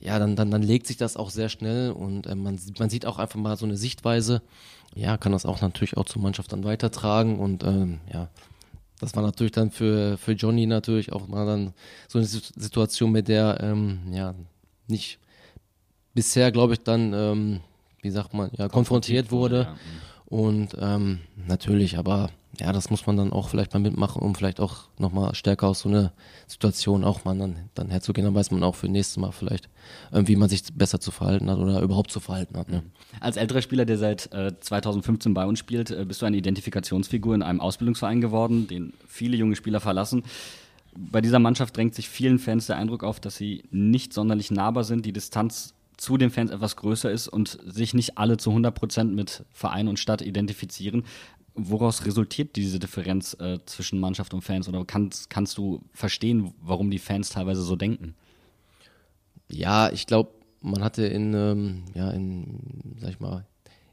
ja, 0.01 0.19
dann, 0.19 0.37
dann, 0.37 0.51
dann 0.51 0.63
legt 0.63 0.87
sich 0.87 0.97
das 0.97 1.17
auch 1.17 1.31
sehr 1.31 1.49
schnell 1.49 1.91
und 1.91 2.27
äh, 2.27 2.35
man, 2.35 2.59
man 2.79 2.91
sieht 2.91 3.07
auch 3.07 3.19
einfach 3.19 3.39
mal 3.39 3.57
so 3.57 3.67
eine 3.67 3.77
Sichtweise. 3.77 4.43
Ja, 4.95 5.17
kann 5.17 5.33
das 5.33 5.47
auch 5.47 5.61
natürlich 5.61 5.97
auch 5.97 6.07
zur 6.07 6.23
Mannschaft 6.23 6.53
dann 6.53 6.65
weitertragen 6.65 7.39
und 7.39 7.65
ähm, 7.65 8.01
ja, 8.13 8.29
das 9.01 9.15
war 9.15 9.23
natürlich 9.23 9.53
dann 9.53 9.71
für, 9.71 10.19
für 10.19 10.33
Johnny 10.33 10.67
natürlich 10.67 11.13
auch 11.13 11.29
mal 11.29 11.47
dann 11.47 11.73
so 12.09 12.19
eine 12.19 12.27
Situation, 12.27 13.13
mit 13.13 13.29
der 13.29 13.59
ähm, 13.61 14.01
ja 14.13 14.35
nicht 14.87 15.19
bisher, 16.15 16.51
glaube 16.51 16.73
ich, 16.75 16.81
dann, 16.81 17.13
ähm, 17.13 17.61
wie 18.01 18.11
sagt 18.11 18.35
man, 18.35 18.51
ja, 18.53 18.69
konfrontiert, 18.69 19.29
konfrontiert 19.29 19.33
wurde. 19.33 19.61
ja. 19.63 19.77
Und 20.29 20.77
ähm, 20.79 21.21
natürlich, 21.47 21.97
aber 21.97 22.29
ja, 22.61 22.73
das 22.73 22.91
muss 22.91 23.07
man 23.07 23.17
dann 23.17 23.33
auch 23.33 23.49
vielleicht 23.49 23.73
mal 23.73 23.81
mitmachen, 23.81 24.21
um 24.21 24.35
vielleicht 24.35 24.61
auch 24.61 24.89
nochmal 24.99 25.35
stärker 25.35 25.69
aus 25.69 25.81
so 25.81 25.89
einer 25.89 26.13
Situation 26.47 27.05
auch 27.05 27.25
mal 27.25 27.37
dann, 27.39 27.57
dann 27.75 27.89
herzugehen. 27.89 28.27
Dann 28.27 28.35
weiß 28.35 28.51
man 28.51 28.63
auch 28.63 28.75
für 28.75 28.89
nächstes 28.89 29.17
Mal 29.17 29.33
vielleicht, 29.33 29.71
äh, 30.13 30.23
wie 30.27 30.37
man 30.37 30.49
sich 30.49 30.63
besser 30.75 31.01
zu 31.01 31.11
verhalten 31.13 31.49
hat 31.51 31.59
oder 31.59 31.81
überhaupt 31.81 32.11
zu 32.11 32.21
verhalten 32.21 32.59
hat. 32.59 32.69
Ne? 32.69 32.83
Als 33.21 33.37
älterer 33.39 33.63
Spieler, 33.63 33.87
der 33.87 33.97
seit 33.97 34.33
äh, 34.33 34.59
2015 34.59 35.33
bei 35.33 35.47
uns 35.47 35.59
spielt, 35.59 35.91
äh, 35.91 36.05
bist 36.05 36.21
du 36.21 36.27
eine 36.27 36.37
Identifikationsfigur 36.37 37.35
in 37.35 37.43
einem 37.43 37.61
Ausbildungsverein 37.61 38.21
geworden, 38.21 38.67
den 38.67 38.93
viele 39.07 39.37
junge 39.37 39.57
Spieler 39.57 39.81
verlassen. 39.81 40.25
Bei 40.95 41.21
dieser 41.21 41.39
Mannschaft 41.39 41.77
drängt 41.77 41.95
sich 41.95 42.09
vielen 42.09 42.39
Fans 42.39 42.67
der 42.67 42.77
Eindruck 42.77 43.05
auf, 43.05 43.21
dass 43.21 43.37
sie 43.37 43.63
nicht 43.71 44.13
sonderlich 44.13 44.51
nahbar 44.51 44.85
sind, 44.85 45.07
die 45.07 45.13
Distanz 45.13 45.75
zu 45.99 46.17
den 46.17 46.31
Fans 46.31 46.51
etwas 46.51 46.77
größer 46.77 47.11
ist 47.11 47.29
und 47.29 47.59
sich 47.67 47.93
nicht 47.93 48.17
alle 48.17 48.39
zu 48.39 48.51
100 48.51 48.75
Prozent 48.75 49.15
mit 49.15 49.45
Verein 49.53 49.89
und 49.89 49.99
Stadt 49.99 50.23
identifizieren 50.23 51.05
woraus 51.59 52.07
resultiert 52.07 52.57
diese 52.57 52.79
Differenz 52.79 53.37
äh, 53.41 53.59
zwischen 53.67 53.99
Mannschaft 54.01 54.33
und 54.33 54.43
Fans? 54.43 54.69
Oder 54.69 54.85
kannst, 54.85 55.29
kannst 55.29 55.59
du 55.59 55.83
verstehen, 55.93 56.55
warum 56.63 56.91
die 56.91 56.99
Fans 56.99 57.31
teilweise 57.31 57.63
so 57.63 57.77
denken? 57.77 58.15
Ja, 59.51 59.91
ich 59.91 60.07
glaube, 60.07 60.31
man 60.61 60.83
hatte 60.83 61.07
in, 61.07 61.35
ähm, 61.35 61.85
ja, 61.95 62.11
in, 62.11 62.97
sag 63.01 63.11
ich 63.11 63.21
mal, 63.21 63.47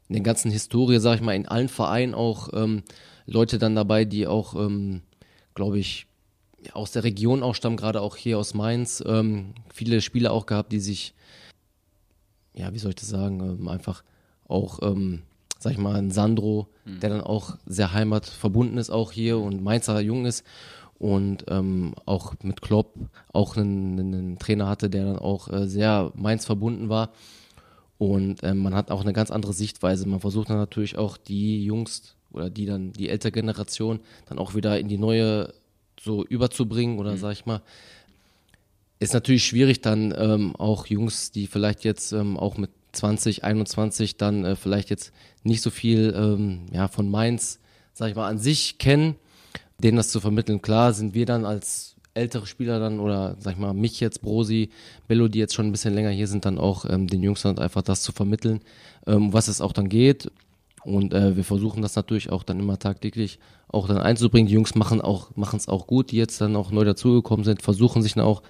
in 0.08 0.14
der 0.14 0.22
ganzen 0.22 0.50
Historie, 0.50 1.00
sag 1.00 1.16
ich 1.16 1.20
mal, 1.22 1.34
in 1.34 1.48
allen 1.48 1.68
Vereinen 1.68 2.14
auch 2.14 2.50
ähm, 2.52 2.82
Leute 3.26 3.58
dann 3.58 3.74
dabei, 3.74 4.04
die 4.04 4.26
auch, 4.26 4.54
ähm, 4.54 5.02
glaube 5.54 5.78
ich, 5.78 6.06
aus 6.72 6.92
der 6.92 7.04
Region 7.04 7.42
auch 7.42 7.54
stammen, 7.54 7.76
gerade 7.76 8.00
auch 8.00 8.16
hier 8.16 8.38
aus 8.38 8.54
Mainz. 8.54 9.02
Ähm, 9.06 9.54
viele 9.72 10.00
Spieler 10.00 10.32
auch 10.32 10.46
gehabt, 10.46 10.72
die 10.72 10.80
sich, 10.80 11.14
ja, 12.56 12.72
wie 12.72 12.78
soll 12.78 12.90
ich 12.90 12.96
das 12.96 13.08
sagen, 13.08 13.40
ähm, 13.40 13.68
einfach 13.68 14.02
auch 14.48 14.80
ähm, 14.82 15.22
sag 15.58 15.72
ich 15.72 15.78
mal, 15.78 15.96
ein 15.96 16.10
Sandro, 16.10 16.68
mhm. 16.84 17.00
der 17.00 17.10
dann 17.10 17.20
auch 17.20 17.56
sehr 17.66 17.92
heimatverbunden 17.92 18.78
ist, 18.78 18.90
auch 18.90 19.12
hier 19.12 19.38
und 19.38 19.62
Mainzer 19.62 20.00
jung 20.00 20.26
ist 20.26 20.44
und 20.98 21.44
ähm, 21.48 21.94
auch 22.04 22.34
mit 22.42 22.62
Klopp 22.62 22.94
auch 23.32 23.56
einen, 23.56 23.98
einen, 23.98 24.38
Trainer 24.38 24.68
hatte, 24.68 24.88
der 24.90 25.04
dann 25.04 25.18
auch 25.18 25.52
äh, 25.52 25.66
sehr 25.66 26.12
Mainz 26.14 26.44
verbunden 26.46 26.88
war. 26.88 27.10
Und 27.98 28.42
ähm, 28.42 28.58
man 28.58 28.74
hat 28.74 28.90
auch 28.90 29.02
eine 29.02 29.14
ganz 29.14 29.30
andere 29.30 29.54
Sichtweise. 29.54 30.06
Man 30.06 30.20
versucht 30.20 30.50
dann 30.50 30.58
natürlich 30.58 30.98
auch 30.98 31.16
die 31.16 31.64
Jungs 31.64 32.14
oder 32.32 32.50
die 32.50 32.66
dann 32.66 32.92
die 32.92 33.08
ältere 33.08 33.32
Generation 33.32 34.00
dann 34.26 34.38
auch 34.38 34.54
wieder 34.54 34.78
in 34.78 34.88
die 34.88 34.98
neue 34.98 35.54
so 36.00 36.24
überzubringen 36.24 36.98
oder 36.98 37.12
mhm. 37.12 37.18
sag 37.18 37.32
ich 37.32 37.46
mal. 37.46 37.62
Ist 38.98 39.14
natürlich 39.14 39.44
schwierig 39.44 39.82
dann 39.82 40.14
ähm, 40.16 40.56
auch 40.56 40.86
Jungs, 40.86 41.30
die 41.30 41.46
vielleicht 41.46 41.84
jetzt 41.84 42.12
ähm, 42.12 42.38
auch 42.38 42.56
mit 42.56 42.70
2021 42.92 44.16
dann 44.16 44.44
äh, 44.44 44.56
vielleicht 44.56 44.90
jetzt 44.90 45.12
nicht 45.42 45.62
so 45.62 45.70
viel 45.70 46.14
ähm, 46.16 46.66
ja, 46.72 46.88
von 46.88 47.10
Mainz, 47.10 47.60
sag 47.92 48.08
ich 48.08 48.16
mal, 48.16 48.28
an 48.28 48.38
sich 48.38 48.78
kennen, 48.78 49.16
denen 49.78 49.98
das 49.98 50.08
zu 50.08 50.20
vermitteln. 50.20 50.62
Klar 50.62 50.94
sind 50.94 51.14
wir 51.14 51.26
dann 51.26 51.44
als 51.44 51.96
ältere 52.14 52.46
Spieler 52.46 52.80
dann 52.80 52.98
oder 52.98 53.36
sag 53.38 53.52
ich 53.52 53.58
mal 53.58 53.74
mich 53.74 54.00
jetzt, 54.00 54.22
Brosi, 54.22 54.70
Bello, 55.06 55.28
die 55.28 55.38
jetzt 55.38 55.54
schon 55.54 55.66
ein 55.66 55.72
bisschen 55.72 55.94
länger 55.94 56.10
hier 56.10 56.26
sind, 56.26 56.46
dann 56.46 56.58
auch 56.58 56.86
ähm, 56.88 57.06
den 57.06 57.22
Jungs 57.22 57.42
dann 57.42 57.58
einfach 57.58 57.82
das 57.82 58.02
zu 58.02 58.12
vermitteln, 58.12 58.60
ähm, 59.06 59.32
was 59.32 59.48
es 59.48 59.60
auch 59.60 59.72
dann 59.72 59.88
geht. 59.90 60.30
Und 60.82 61.12
äh, 61.12 61.36
wir 61.36 61.44
versuchen 61.44 61.82
das 61.82 61.96
natürlich 61.96 62.30
auch 62.30 62.42
dann 62.42 62.60
immer 62.60 62.78
tagtäglich 62.78 63.38
auch 63.68 63.88
dann 63.88 63.98
einzubringen. 63.98 64.48
Die 64.48 64.54
Jungs 64.54 64.74
machen 64.74 65.00
auch 65.00 65.34
machen 65.36 65.56
es 65.56 65.68
auch 65.68 65.86
gut, 65.86 66.10
die 66.10 66.16
jetzt 66.16 66.40
dann 66.40 66.56
auch 66.56 66.70
neu 66.70 66.84
dazugekommen 66.84 67.44
sind, 67.44 67.62
versuchen 67.62 68.02
sich 68.02 68.14
dann 68.14 68.24
auch 68.24 68.42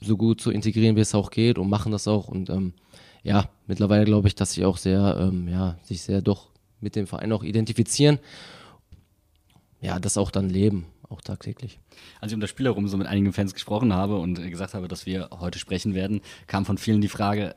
so 0.00 0.16
gut 0.16 0.40
zu 0.40 0.50
integrieren, 0.50 0.96
wie 0.96 1.00
es 1.00 1.14
auch 1.14 1.30
geht 1.30 1.58
und 1.58 1.68
machen 1.68 1.92
das 1.92 2.08
auch. 2.08 2.28
Und 2.28 2.50
ähm, 2.50 2.74
ja, 3.22 3.48
mittlerweile 3.66 4.04
glaube 4.04 4.28
ich, 4.28 4.34
dass 4.34 4.52
sie 4.52 4.64
auch 4.64 4.76
sehr, 4.76 5.16
ähm, 5.20 5.48
ja, 5.48 5.78
sich 5.82 6.02
sehr 6.02 6.22
doch 6.22 6.50
mit 6.80 6.96
dem 6.96 7.06
Verein 7.06 7.32
auch 7.32 7.42
identifizieren. 7.42 8.18
Ja, 9.80 9.98
das 9.98 10.16
auch 10.16 10.30
dann 10.30 10.48
leben, 10.48 10.86
auch 11.08 11.20
tagtäglich. 11.20 11.78
Als 12.20 12.32
ich 12.32 12.34
um 12.34 12.40
das 12.40 12.50
Spiel 12.50 12.66
herum 12.66 12.88
so 12.88 12.96
mit 12.96 13.06
einigen 13.06 13.32
Fans 13.32 13.54
gesprochen 13.54 13.92
habe 13.92 14.18
und 14.18 14.40
gesagt 14.50 14.74
habe, 14.74 14.88
dass 14.88 15.06
wir 15.06 15.30
heute 15.40 15.58
sprechen 15.58 15.94
werden, 15.94 16.20
kam 16.46 16.64
von 16.64 16.78
vielen 16.78 17.00
die 17.00 17.08
Frage, 17.08 17.50
äh, 17.50 17.54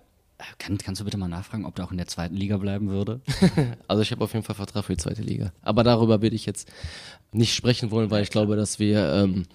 kann, 0.60 0.78
kannst 0.78 1.02
du 1.02 1.06
bitte 1.06 1.18
mal 1.18 1.28
nachfragen, 1.28 1.66
ob 1.66 1.76
der 1.76 1.86
auch 1.86 1.92
in 1.92 1.98
der 1.98 2.08
zweiten 2.08 2.36
Liga 2.36 2.58
bleiben 2.58 2.90
würde? 2.90 3.22
also 3.88 4.02
ich 4.02 4.12
habe 4.12 4.24
auf 4.24 4.34
jeden 4.34 4.46
Fall 4.46 4.56
Vertrag 4.56 4.86
für 4.86 4.94
die 4.94 5.02
zweite 5.02 5.22
Liga. 5.22 5.52
Aber 5.62 5.84
darüber 5.84 6.22
würde 6.22 6.36
ich 6.36 6.46
jetzt 6.46 6.72
nicht 7.32 7.54
sprechen 7.54 7.92
wollen, 7.92 8.12
weil 8.12 8.24
ich 8.24 8.30
glaube, 8.30 8.56
dass 8.56 8.80
wir 8.80 9.14
ähm, 9.14 9.46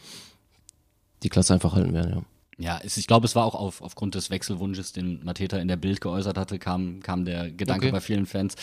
die 1.22 1.28
Klasse 1.28 1.54
einfach 1.54 1.74
halten 1.74 1.94
werden, 1.94 2.14
ja. 2.14 2.22
Ja, 2.58 2.80
es, 2.84 2.96
ich 2.96 3.06
glaube, 3.06 3.26
es 3.26 3.34
war 3.34 3.44
auch 3.44 3.54
auf, 3.54 3.80
aufgrund 3.80 4.14
des 4.14 4.30
Wechselwunsches, 4.30 4.92
den 4.92 5.24
Mateta 5.24 5.56
in 5.58 5.68
der 5.68 5.76
Bild 5.76 6.00
geäußert 6.00 6.36
hatte, 6.36 6.58
kam, 6.58 7.00
kam 7.00 7.24
der 7.24 7.50
Gedanke 7.50 7.86
okay. 7.86 7.92
bei 7.92 8.00
vielen 8.00 8.26
Fans, 8.26 8.56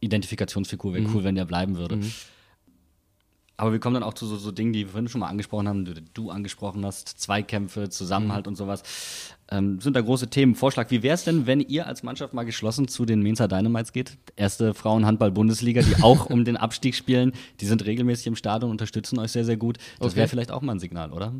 Identifikationsfigur 0.00 0.94
wäre 0.94 1.08
mhm. 1.08 1.14
cool, 1.14 1.24
wenn 1.24 1.34
der 1.34 1.44
bleiben 1.44 1.76
würde. 1.76 1.96
Mhm. 1.96 2.12
Aber 3.60 3.72
wir 3.72 3.78
kommen 3.78 3.92
dann 3.92 4.02
auch 4.02 4.14
zu 4.14 4.24
so, 4.24 4.36
so 4.36 4.52
Dingen, 4.52 4.72
die 4.72 4.86
wir 4.86 4.92
vorhin 4.92 5.08
schon 5.08 5.20
mal 5.20 5.28
angesprochen 5.28 5.68
haben, 5.68 5.84
die 5.84 5.92
du 6.14 6.30
angesprochen 6.30 6.86
hast, 6.86 7.20
Zweikämpfe, 7.20 7.90
Zusammenhalt 7.90 8.46
mhm. 8.46 8.52
und 8.52 8.56
sowas. 8.56 8.82
Ähm, 9.50 9.82
sind 9.82 9.94
da 9.94 10.00
große 10.00 10.30
Themen. 10.30 10.54
Vorschlag, 10.54 10.90
wie 10.90 11.02
wäre 11.02 11.14
es 11.14 11.24
denn, 11.24 11.46
wenn 11.46 11.60
ihr 11.60 11.86
als 11.86 12.02
Mannschaft 12.02 12.32
mal 12.32 12.44
geschlossen 12.44 12.88
zu 12.88 13.04
den 13.04 13.22
Mainzer 13.22 13.48
Dynamites 13.48 13.92
geht? 13.92 14.16
Erste 14.34 14.72
Frauenhandball-Bundesliga, 14.72 15.82
die 15.82 16.02
auch 16.02 16.30
um 16.30 16.46
den 16.46 16.56
Abstieg 16.56 16.94
spielen. 16.94 17.32
Die 17.60 17.66
sind 17.66 17.84
regelmäßig 17.84 18.28
im 18.28 18.36
Stadion, 18.36 18.70
unterstützen 18.70 19.18
euch 19.18 19.32
sehr, 19.32 19.44
sehr 19.44 19.58
gut. 19.58 19.76
Das 19.98 20.12
okay. 20.12 20.16
wäre 20.16 20.28
vielleicht 20.28 20.52
auch 20.52 20.62
mal 20.62 20.72
ein 20.72 20.80
Signal, 20.80 21.12
oder? 21.12 21.34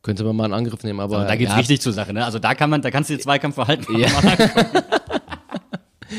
Könnte 0.00 0.24
man 0.24 0.34
mal 0.34 0.44
einen 0.44 0.54
Angriff 0.54 0.82
nehmen, 0.82 1.00
aber. 1.00 1.18
Also 1.18 1.28
da 1.28 1.36
geht's 1.36 1.50
ja. 1.50 1.58
richtig 1.58 1.82
zur 1.82 1.92
Sache, 1.92 2.14
ne? 2.14 2.24
Also 2.24 2.38
da 2.38 2.54
kann 2.54 2.70
man, 2.70 2.80
da 2.80 2.90
kannst 2.90 3.10
du 3.10 3.14
dir 3.14 3.20
Zweikampf 3.20 3.56
verhalten. 3.56 3.98
Ja. 3.98 4.08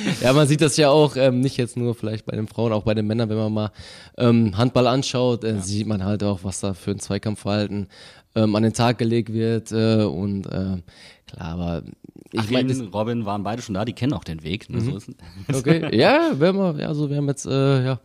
ja, 0.22 0.34
man 0.34 0.48
sieht 0.48 0.62
das 0.62 0.78
ja 0.78 0.90
auch, 0.90 1.16
ähm, 1.16 1.40
nicht 1.40 1.58
jetzt 1.58 1.78
nur 1.78 1.96
vielleicht 1.96 2.26
bei 2.26 2.36
den 2.36 2.48
Frauen, 2.48 2.74
auch 2.74 2.84
bei 2.84 2.94
den 2.94 3.08
Männern, 3.08 3.30
wenn 3.30 3.38
man 3.38 3.54
mal 3.54 3.72
ähm, 4.18 4.58
Handball 4.58 4.88
anschaut, 4.88 5.44
äh, 5.44 5.56
ja. 5.56 5.62
sieht 5.62 5.88
man 5.88 6.04
halt 6.04 6.24
auch, 6.24 6.44
was 6.44 6.60
da 6.60 6.74
für 6.74 6.92
ein 6.92 7.00
Zweikampfverhalten 7.00 7.88
ähm, 8.36 8.56
an 8.56 8.64
den 8.64 8.74
Tag 8.74 8.98
gelegt 8.98 9.32
wird 9.34 9.72
äh, 9.72 10.04
und 10.04 10.46
äh, 10.48 10.82
klar, 11.28 11.42
aber 11.42 11.84
ich 12.32 12.52
meine, 12.52 12.74
Robin 12.90 13.26
waren 13.26 13.44
beide 13.44 13.62
schon 13.62 13.76
da, 13.76 13.86
die 13.86 13.94
kennen 13.94 14.14
auch 14.14 14.24
den 14.24 14.44
Weg. 14.44 14.70
Ne? 14.70 14.82
Mhm. 14.82 15.00
So 15.00 15.14
okay, 15.58 15.98
ja, 15.98 16.32
wenn 16.38 16.56
wir, 16.56 16.76
ja, 16.80 16.88
also 16.88 17.10
wir 17.10 17.18
haben 17.18 17.28
jetzt, 17.28 17.46
äh, 17.46 17.86
ja, 17.86 18.00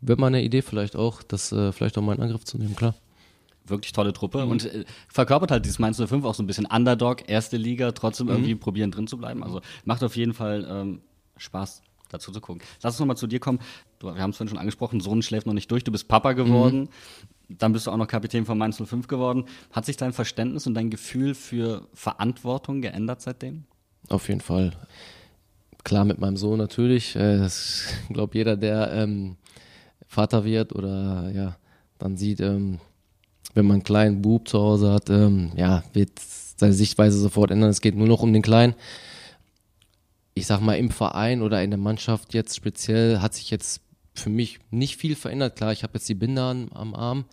wäre 0.00 0.20
mal 0.20 0.28
eine 0.28 0.42
Idee 0.42 0.62
vielleicht 0.62 0.96
auch, 0.96 1.22
das 1.22 1.52
äh, 1.52 1.72
vielleicht 1.72 1.96
auch 1.96 2.02
mal 2.02 2.16
in 2.16 2.22
Angriff 2.22 2.44
zu 2.44 2.58
nehmen, 2.58 2.74
klar 2.74 2.94
wirklich 3.68 3.92
tolle 3.92 4.12
Truppe 4.12 4.44
mhm. 4.44 4.50
und 4.50 4.64
äh, 4.64 4.84
verkörpert 5.08 5.50
halt 5.50 5.64
dieses 5.64 5.78
Mainz 5.78 5.98
05 5.98 6.24
auch 6.24 6.34
so 6.34 6.42
ein 6.42 6.46
bisschen 6.46 6.66
Underdog, 6.66 7.28
erste 7.28 7.56
Liga, 7.56 7.92
trotzdem 7.92 8.26
mhm. 8.26 8.32
irgendwie 8.34 8.54
probieren 8.54 8.90
drin 8.90 9.06
zu 9.06 9.18
bleiben. 9.18 9.42
Also 9.42 9.60
macht 9.84 10.02
auf 10.04 10.16
jeden 10.16 10.34
Fall 10.34 10.66
ähm, 10.68 11.00
Spaß 11.36 11.82
dazu 12.08 12.32
zu 12.32 12.40
gucken. 12.40 12.62
Lass 12.82 12.94
uns 12.94 13.00
nochmal 13.00 13.16
zu 13.16 13.26
dir 13.26 13.40
kommen. 13.40 13.58
Du, 13.98 14.14
wir 14.14 14.20
haben 14.20 14.30
es 14.30 14.36
vorhin 14.36 14.50
schon 14.50 14.58
angesprochen, 14.58 15.00
Sohn 15.00 15.22
schläft 15.22 15.46
noch 15.46 15.54
nicht 15.54 15.70
durch, 15.70 15.84
du 15.84 15.92
bist 15.92 16.08
Papa 16.08 16.32
geworden. 16.32 16.80
Mhm. 17.48 17.56
Dann 17.58 17.72
bist 17.72 17.86
du 17.86 17.90
auch 17.90 17.96
noch 17.96 18.08
Kapitän 18.08 18.44
von 18.44 18.58
Mainz 18.58 18.80
05 18.84 19.06
geworden. 19.06 19.44
Hat 19.70 19.84
sich 19.84 19.96
dein 19.96 20.12
Verständnis 20.12 20.66
und 20.66 20.74
dein 20.74 20.90
Gefühl 20.90 21.34
für 21.34 21.86
Verantwortung 21.94 22.80
geändert 22.80 23.22
seitdem? 23.22 23.64
Auf 24.08 24.28
jeden 24.28 24.40
Fall. 24.40 24.72
Klar, 25.84 26.04
mit 26.04 26.18
meinem 26.18 26.36
Sohn 26.36 26.58
natürlich. 26.58 27.14
Äh, 27.14 27.46
ich 27.46 27.84
glaube, 28.12 28.36
jeder, 28.36 28.56
der 28.56 28.92
ähm, 28.92 29.36
Vater 30.06 30.44
wird 30.44 30.74
oder 30.74 31.30
ja, 31.32 31.56
dann 31.98 32.16
sieht, 32.16 32.40
ähm, 32.40 32.80
wenn 33.54 33.66
man 33.66 33.76
einen 33.76 33.84
kleinen 33.84 34.22
Bub 34.22 34.48
zu 34.48 34.58
Hause 34.58 34.92
hat, 34.92 35.08
ähm, 35.10 35.52
ja, 35.56 35.84
wird 35.92 36.10
seine 36.18 36.72
Sichtweise 36.72 37.18
sofort 37.18 37.50
ändern. 37.50 37.70
Es 37.70 37.80
geht 37.80 37.94
nur 37.94 38.08
noch 38.08 38.22
um 38.22 38.32
den 38.32 38.42
Kleinen. 38.42 38.74
Ich 40.38 40.46
sag 40.46 40.60
mal, 40.60 40.74
im 40.74 40.90
Verein 40.90 41.40
oder 41.40 41.62
in 41.62 41.70
der 41.70 41.78
Mannschaft 41.78 42.34
jetzt 42.34 42.54
speziell 42.54 43.20
hat 43.20 43.32
sich 43.32 43.50
jetzt 43.50 43.80
für 44.14 44.28
mich 44.28 44.58
nicht 44.70 44.98
viel 44.98 45.16
verändert. 45.16 45.56
Klar, 45.56 45.72
ich 45.72 45.82
habe 45.82 45.94
jetzt 45.94 46.08
die 46.10 46.14
Binder 46.14 46.42
am, 46.42 46.68
am 46.74 46.94
Arm 46.94 47.24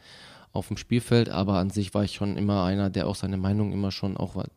auf 0.53 0.69
dem 0.69 0.77
Spielfeld, 0.77 1.27
aber 1.27 1.55
an 1.57 1.69
sich 1.69 1.93
war 1.93 2.05
ich 2.05 2.13
schon 2.13 2.37
immer 2.37 2.63
einer, 2.63 2.89
der 2.89 3.07
auch 3.07 3.15
seine 3.15 3.35
Meinung 3.35 3.73
immer 3.73 3.91
schon 3.91 4.15
auch 4.15 4.35
war, 4.35 4.47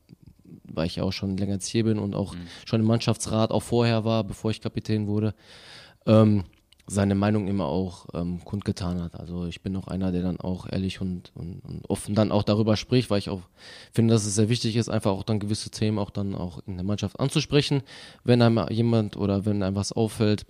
weil 0.63 0.87
ich 0.87 0.97
ja 0.97 1.03
auch 1.03 1.13
schon 1.13 1.37
länger 1.37 1.55
jetzt 1.55 1.67
hier 1.67 1.83
bin 1.83 1.99
und 1.99 2.15
auch 2.15 2.35
mhm. 2.35 2.47
schon 2.65 2.81
im 2.81 2.87
Mannschaftsrat 2.87 3.51
auch 3.51 3.65
vorher 3.65 4.05
war, 4.05 4.23
bevor 4.23 4.53
ich 4.53 4.61
Kapitän 4.61 5.09
wurde. 5.09 5.35
Ähm, 6.07 6.45
seine 6.89 7.17
Meinung 7.17 7.49
immer 7.49 7.67
auch 7.67 8.07
ähm, 8.15 8.45
kundgetan 8.45 9.03
hat. 9.03 9.19
Also 9.19 9.47
ich 9.47 9.61
bin 9.61 9.77
auch 9.77 9.89
einer, 9.89 10.13
der 10.13 10.23
dann 10.23 10.39
auch 10.39 10.67
ehrlich 10.71 11.01
und, 11.01 11.33
und, 11.35 11.61
und, 11.65 11.91
offen 11.91 12.15
dann 12.15 12.31
auch 12.31 12.45
darüber 12.45 12.77
spricht, 12.77 13.11
weil 13.11 13.19
ich 13.19 13.29
auch 13.29 13.43
finde, 13.93 14.15
dass 14.15 14.25
es 14.25 14.37
sehr 14.37 14.49
wichtig 14.49 14.77
ist, 14.77 14.89
einfach 14.89 15.11
auch 15.11 15.25
dann 15.25 15.41
gewisse 15.41 15.71
Themen 15.71 15.99
auch 15.99 16.11
dann 16.11 16.35
auch 16.37 16.61
in 16.67 16.77
der 16.77 16.85
Mannschaft 16.85 17.19
anzusprechen, 17.19 17.83
wenn 18.23 18.41
einem 18.41 18.65
jemand 18.71 19.17
oder 19.17 19.45
wenn 19.45 19.63
einem 19.63 19.75
was 19.75 19.93
auffällt. 19.93 20.47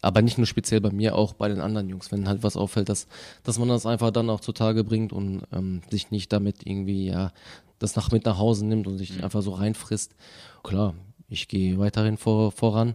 Aber 0.00 0.22
nicht 0.22 0.38
nur 0.38 0.46
speziell 0.46 0.80
bei 0.80 0.90
mir, 0.90 1.14
auch 1.14 1.34
bei 1.34 1.48
den 1.48 1.60
anderen 1.60 1.90
Jungs, 1.90 2.10
wenn 2.10 2.26
halt 2.26 2.42
was 2.42 2.56
auffällt, 2.56 2.88
dass, 2.88 3.06
dass 3.42 3.58
man 3.58 3.68
das 3.68 3.84
einfach 3.84 4.10
dann 4.10 4.30
auch 4.30 4.40
zutage 4.40 4.82
bringt 4.82 5.12
und 5.12 5.42
ähm, 5.52 5.82
sich 5.90 6.10
nicht 6.10 6.32
damit 6.32 6.66
irgendwie, 6.66 7.08
ja, 7.08 7.32
das 7.78 7.96
nach 7.96 8.10
mit 8.10 8.24
nach 8.24 8.38
Hause 8.38 8.64
nimmt 8.64 8.86
und 8.86 8.96
sich 8.96 9.18
mhm. 9.18 9.24
einfach 9.24 9.42
so 9.42 9.52
reinfrisst. 9.52 10.16
Klar, 10.62 10.94
ich 11.28 11.48
gehe 11.48 11.78
weiterhin 11.78 12.16
vor, 12.16 12.50
voran 12.50 12.94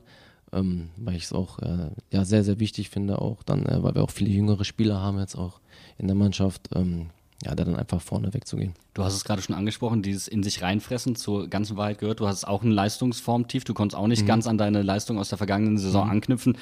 ähm, 0.52 0.90
weil 0.98 1.16
ich 1.16 1.24
es 1.26 1.34
auch 1.34 1.60
äh, 1.60 1.90
ja, 2.12 2.26
sehr, 2.26 2.44
sehr 2.44 2.60
wichtig 2.60 2.90
finde, 2.90 3.22
auch 3.22 3.44
dann, 3.44 3.66
äh, 3.66 3.84
weil 3.84 3.96
wir 3.96 4.04
auch 4.04 4.12
viele 4.12 4.30
jüngere 4.30 4.64
Spieler 4.64 5.02
haben 5.02 5.20
jetzt 5.20 5.36
auch 5.36 5.60
in 5.98 6.08
der 6.08 6.16
Mannschaft, 6.16 6.70
ähm, 6.76 7.10
ja, 7.44 7.54
da 7.54 7.66
dann 7.66 7.76
einfach 7.76 8.02
vorne 8.02 8.34
wegzugehen. 8.34 8.74
Du 8.94 9.04
hast 9.04 9.14
es 9.14 9.26
gerade 9.26 9.42
schon 9.42 9.56
angesprochen, 9.56 10.02
dieses 10.02 10.28
in 10.28 10.42
sich 10.42 10.62
reinfressen 10.62 11.16
zur 11.16 11.48
ganzen 11.48 11.76
Wahrheit 11.78 12.00
gehört. 12.00 12.20
Du 12.20 12.28
hast 12.28 12.46
auch 12.46 12.64
ein 12.64 12.72
Leistungsformtief, 12.72 13.66
du 13.66 13.74
konntest 13.74 13.98
auch 13.98 14.08
nicht 14.08 14.24
mhm. 14.24 14.28
ganz 14.28 14.48
an 14.48 14.58
deine 14.58 14.82
Leistung 14.82 15.20
aus 15.20 15.30
der 15.30 15.38
vergangenen 15.38 15.78
Saison 15.78 16.06
mhm. 16.06 16.12
anknüpfen. 16.12 16.58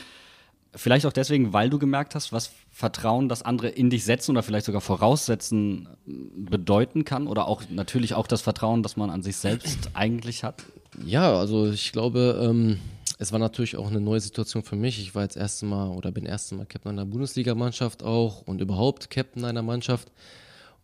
Vielleicht 0.76 1.06
auch 1.06 1.13
deswegen, 1.13 1.54
weil 1.54 1.69
du 1.69 1.78
gemerkt 1.78 2.15
hast, 2.15 2.34
was 2.34 2.52
Vertrauen, 2.72 3.30
das 3.30 3.43
andere 3.43 3.69
in 3.69 3.91
dich 3.91 4.04
setzen 4.06 4.32
oder 4.32 4.41
vielleicht 4.41 4.65
sogar 4.65 4.82
voraussetzen 4.82 5.88
bedeuten 6.08 7.06
kann 7.06 7.28
oder 7.28 7.48
auch 7.48 7.62
natürlich 7.69 8.15
auch 8.15 8.26
das 8.26 8.41
Vertrauen, 8.41 8.82
das 8.82 8.98
man 8.98 9.12
an 9.12 9.22
sich 9.22 9.36
selbst 9.36 9.91
eigentlich 9.93 10.43
hat. 10.43 10.63
Ja, 11.06 11.38
also 11.38 11.69
ich 11.69 11.91
glaube, 11.91 12.41
ähm, 12.43 12.80
es 13.19 13.32
war 13.32 13.39
natürlich 13.39 13.78
auch 13.78 13.88
eine 13.88 14.02
neue 14.02 14.19
Situation 14.19 14.63
für 14.63 14.76
mich. 14.76 14.99
Ich 14.99 15.15
war 15.15 15.23
jetzt 15.23 15.38
erste 15.38 15.65
Mal 15.65 15.89
oder 15.89 16.12
bin 16.12 16.26
erste 16.26 16.56
Mal 16.56 16.65
Captain 16.65 16.91
einer 16.91 17.06
Bundesligamannschaft 17.06 18.04
auch 18.04 18.41
und 18.41 18.62
überhaupt 18.62 19.10
Captain 19.10 19.45
einer 19.45 19.62
Mannschaft. 19.62 20.12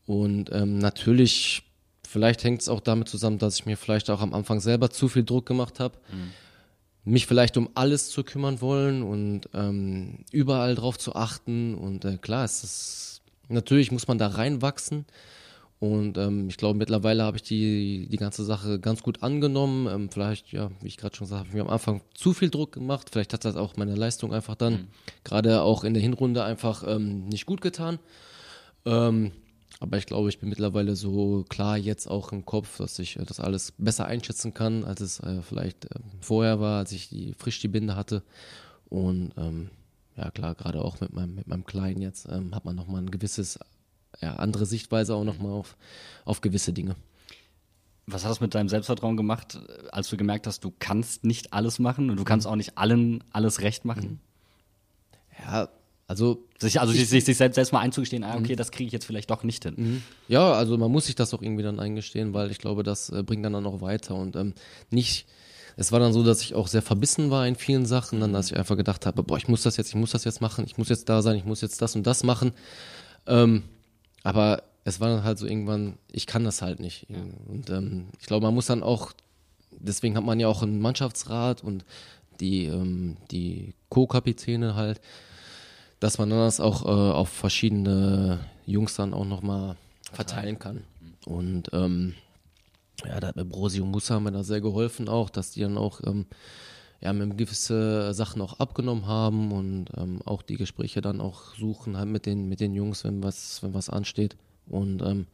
Und 0.06 0.52
ähm, 0.52 0.80
natürlich, 0.80 1.64
vielleicht 2.08 2.44
hängt 2.44 2.62
es 2.62 2.70
auch 2.70 2.80
damit 2.80 3.10
zusammen, 3.10 3.38
dass 3.38 3.60
ich 3.60 3.66
mir 3.66 3.78
vielleicht 3.78 4.10
auch 4.10 4.22
am 4.22 4.34
Anfang 4.34 4.60
selber 4.60 4.90
zu 4.90 5.08
viel 5.08 5.24
Druck 5.24 5.46
gemacht 5.46 5.80
habe. 5.80 5.98
Mhm. 6.12 7.12
Mich 7.12 7.26
vielleicht 7.26 7.58
um 7.58 7.70
alles 7.76 8.10
zu 8.10 8.24
kümmern 8.24 8.62
wollen 8.62 9.04
und 9.04 9.50
ähm, 9.54 10.26
überall 10.32 10.76
drauf 10.76 10.98
zu 10.98 11.16
achten. 11.16 11.76
Und 11.76 12.06
äh, 12.06 12.18
klar, 12.18 12.46
es 12.46 12.64
ist 12.64 13.22
natürlich 13.48 13.92
muss 13.92 14.08
man 14.08 14.18
da 14.18 14.28
reinwachsen. 14.28 15.06
Und 15.80 16.18
ähm, 16.18 16.50
ich 16.50 16.58
glaube, 16.58 16.78
mittlerweile 16.78 17.24
habe 17.24 17.38
ich 17.38 17.44
die, 17.44 18.08
die 18.12 18.18
ganze 18.18 18.44
Sache 18.44 18.80
ganz 18.80 19.02
gut 19.02 19.24
angenommen. 19.24 19.88
Ähm, 19.88 20.10
vielleicht, 20.12 20.52
ja, 20.52 20.70
wie 20.82 20.88
ich 20.88 20.98
gerade 20.98 21.16
schon 21.16 21.26
gesagt 21.26 21.40
habe, 21.40 21.48
habe 21.48 21.58
ich 21.58 21.64
mir 21.64 21.68
am 21.68 21.74
Anfang 21.74 22.02
zu 22.14 22.34
viel 22.34 22.50
Druck 22.50 22.74
gemacht. 22.74 23.10
Vielleicht 23.12 23.34
hat 23.34 23.46
das 23.46 23.56
auch 23.56 23.78
meine 23.78 23.96
Leistung 23.96 24.34
einfach 24.34 24.56
dann, 24.56 24.74
mhm. 24.74 24.88
gerade 25.24 25.62
auch 25.62 25.86
in 25.86 25.94
der 25.94 26.04
Hinrunde, 26.04 26.44
einfach 26.44 26.84
ähm, 26.86 27.30
nicht 27.30 27.46
gut 27.46 27.62
getan. 27.62 27.98
Ähm, 28.86 29.32
aber 29.80 29.98
ich 29.98 30.06
glaube, 30.06 30.28
ich 30.28 30.40
bin 30.40 30.50
mittlerweile 30.50 30.98
so 30.98 31.46
klar 31.48 31.78
jetzt 31.78 32.08
auch 32.08 32.34
im 32.34 32.46
Kopf, 32.46 32.78
dass 32.78 33.00
ich 33.00 33.18
äh, 33.18 33.24
das 33.24 33.40
alles 33.40 33.74
besser 33.78 34.06
einschätzen 34.06 34.54
kann, 34.54 34.84
als 34.84 35.00
es 35.00 35.22
äh, 35.22 35.42
vielleicht 35.42 35.86
äh, 35.86 36.00
vorher 36.20 36.60
war, 36.60 36.80
als 36.80 36.92
ich 36.92 37.08
die, 37.08 37.34
frisch 37.38 37.62
die 37.62 37.70
Binde 37.70 37.96
hatte. 37.96 38.24
Und 38.90 39.32
ähm, 39.38 39.70
ja, 40.18 40.30
klar, 40.32 40.56
gerade 40.56 40.84
auch 40.84 41.00
mit 41.00 41.14
meinem, 41.14 41.36
mit 41.36 41.48
meinem 41.48 41.66
Kleinen 41.66 42.02
jetzt 42.02 42.28
ähm, 42.30 42.54
hat 42.54 42.66
man 42.66 42.76
nochmal 42.76 43.02
ein 43.02 43.12
gewisses 43.12 43.60
ja, 44.22 44.36
andere 44.36 44.66
Sichtweise 44.66 45.16
auch 45.16 45.24
nochmal 45.24 45.52
auf, 45.52 45.78
auf 46.26 46.42
gewisse 46.42 46.74
Dinge. 46.74 46.96
Was 48.06 48.24
hat 48.24 48.32
das 48.32 48.42
mit 48.42 48.56
deinem 48.56 48.70
Selbstvertrauen 48.70 49.18
gemacht, 49.18 49.60
als 49.92 50.10
du 50.10 50.18
gemerkt 50.18 50.48
hast, 50.48 50.64
du 50.64 50.74
kannst 50.80 51.24
nicht 51.24 51.54
alles 51.54 51.80
machen 51.80 52.10
und 52.10 52.18
du 52.18 52.24
kannst 52.24 52.48
auch 52.48 52.56
nicht 52.56 52.78
allen 52.78 53.24
alles 53.32 53.62
recht 53.62 53.86
machen? 53.86 54.20
Ja, 55.40 55.70
also 56.08 56.44
sich, 56.58 56.82
also 56.82 56.92
ich, 56.92 57.08
sich, 57.08 57.24
sich 57.24 57.38
selbst, 57.38 57.54
selbst 57.54 57.72
mal 57.72 57.82
einzugestehen, 57.82 58.24
ah, 58.24 58.36
okay, 58.36 58.54
mhm. 58.54 58.58
das 58.58 58.72
kriege 58.72 58.88
ich 58.88 58.94
jetzt 58.94 59.06
vielleicht 59.06 59.30
doch 59.30 59.44
nicht 59.44 59.64
hin. 59.64 59.76
Mhm. 59.78 60.02
Ja, 60.28 60.54
also 60.54 60.76
man 60.76 60.92
muss 60.92 61.06
sich 61.06 61.14
das 61.14 61.36
auch 61.36 61.44
irgendwie 61.44 61.62
dann 61.62 61.80
eingestehen, 61.80 62.34
weil 62.34 62.50
ich 62.50 62.58
glaube, 62.58 62.82
das 62.82 63.12
äh, 63.12 63.22
bringt 63.22 63.46
dann, 63.46 63.54
dann 63.54 63.68
auch 63.68 63.82
weiter 63.82 64.16
und 64.16 64.36
ähm, 64.36 64.54
nicht. 64.90 65.28
Es 65.78 65.92
war 65.92 66.00
dann 66.00 66.12
so, 66.12 66.24
dass 66.24 66.42
ich 66.42 66.56
auch 66.56 66.68
sehr 66.68 66.82
verbissen 66.82 67.30
war 67.30 67.48
in 67.48 67.56
vielen 67.56 67.86
Sachen, 67.86 68.20
dann 68.20 68.34
dass 68.34 68.50
ich 68.50 68.58
einfach 68.58 68.76
gedacht 68.76 69.06
habe, 69.06 69.22
boah, 69.22 69.38
ich 69.38 69.48
muss 69.48 69.62
das 69.62 69.78
jetzt, 69.78 69.90
ich 69.90 69.96
muss 69.96 70.10
das 70.10 70.24
jetzt 70.24 70.42
machen, 70.42 70.66
ich 70.66 70.80
muss 70.80 70.90
jetzt 70.90 71.08
da 71.08 71.22
sein, 71.22 71.38
ich 71.38 71.46
muss 71.46 71.62
jetzt 71.62 71.80
das 71.80 71.96
und 71.96 72.08
das 72.08 72.24
machen. 72.24 72.54
Ähm, 73.28 73.62
aber 74.24 74.64
es 74.84 75.00
war 75.00 75.10
dann 75.10 75.24
halt 75.24 75.38
so 75.38 75.46
irgendwann, 75.46 75.98
ich 76.12 76.26
kann 76.26 76.44
das 76.44 76.62
halt 76.62 76.80
nicht. 76.80 77.08
Und 77.48 77.70
ähm, 77.70 78.08
ich 78.20 78.26
glaube, 78.26 78.46
man 78.46 78.56
muss 78.56 78.68
dann 78.68 78.84
auch, 78.84 79.14
deswegen 79.72 80.16
hat 80.16 80.24
man 80.24 80.40
ja 80.40 80.48
auch 80.48 80.64
einen 80.64 80.80
Mannschaftsrat 80.80 81.64
und 81.64 81.86
die, 82.40 82.66
ähm, 82.66 83.18
die 83.32 83.74
Co-Kapitäne 83.90 84.76
halt, 84.76 85.02
dass 86.00 86.18
man 86.18 86.30
dann 86.30 86.40
das 86.40 86.60
auch 86.60 86.86
äh, 86.86 86.88
auf 86.88 87.30
verschiedene 87.30 88.40
Jungs 88.66 88.96
dann 88.96 89.14
auch 89.14 89.26
nochmal 89.26 89.76
verteilen 90.12 90.58
kann. 90.58 90.84
Und 91.26 91.70
ähm, 91.74 92.16
ja, 93.06 93.20
da 93.20 93.28
hat 93.28 93.36
mir 93.36 93.46
Brosi 93.46 93.82
und 93.82 93.92
Musa 93.92 94.20
mir 94.20 94.32
da 94.32 94.44
sehr 94.44 94.62
geholfen 94.62 95.10
auch, 95.10 95.30
dass 95.30 95.52
die 95.52 95.62
dann 95.62 95.78
auch 95.78 96.02
ähm, 96.06 96.26
ja, 97.02 97.14
mir 97.14 97.28
gewisse 97.30 98.14
Sachen 98.14 98.42
auch 98.42 98.60
abgenommen 98.60 99.08
haben 99.08 99.52
und 99.52 99.88
ähm, 99.96 100.22
auch 100.26 100.42
die 100.42 100.58
Gespräche 100.58 101.02
dann 101.02 101.22
auch 101.22 101.56
suchen 101.56 101.98
halt 101.98 102.10
mit 102.10 102.26
den, 102.26 102.50
mit 102.50 102.60
den 102.60 102.74
Jungs, 102.74 103.04
wenn 103.04 103.24
was, 103.24 103.64
wenn 103.64 103.74
was 103.74 103.90
ansteht. 103.90 104.36
Und 104.68 105.02
ähm, 105.02 105.28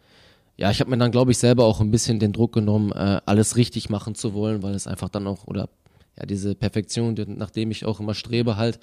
ja, 0.57 0.71
ich 0.71 0.79
habe 0.79 0.89
mir 0.89 0.97
dann, 0.97 1.11
glaube 1.11 1.31
ich, 1.31 1.37
selber 1.37 1.65
auch 1.65 1.81
ein 1.81 1.91
bisschen 1.91 2.19
den 2.19 2.33
Druck 2.33 2.53
genommen, 2.53 2.91
äh, 2.91 3.19
alles 3.25 3.55
richtig 3.55 3.89
machen 3.89 4.15
zu 4.15 4.33
wollen, 4.33 4.63
weil 4.63 4.75
es 4.75 4.87
einfach 4.87 5.09
dann 5.09 5.27
auch, 5.27 5.47
oder 5.47 5.69
ja, 6.17 6.25
diese 6.25 6.55
Perfektion, 6.55 7.15
die, 7.15 7.25
nachdem 7.25 7.71
ich 7.71 7.85
auch 7.85 7.99
immer 7.99 8.13
strebe 8.13 8.57
halt. 8.57 8.79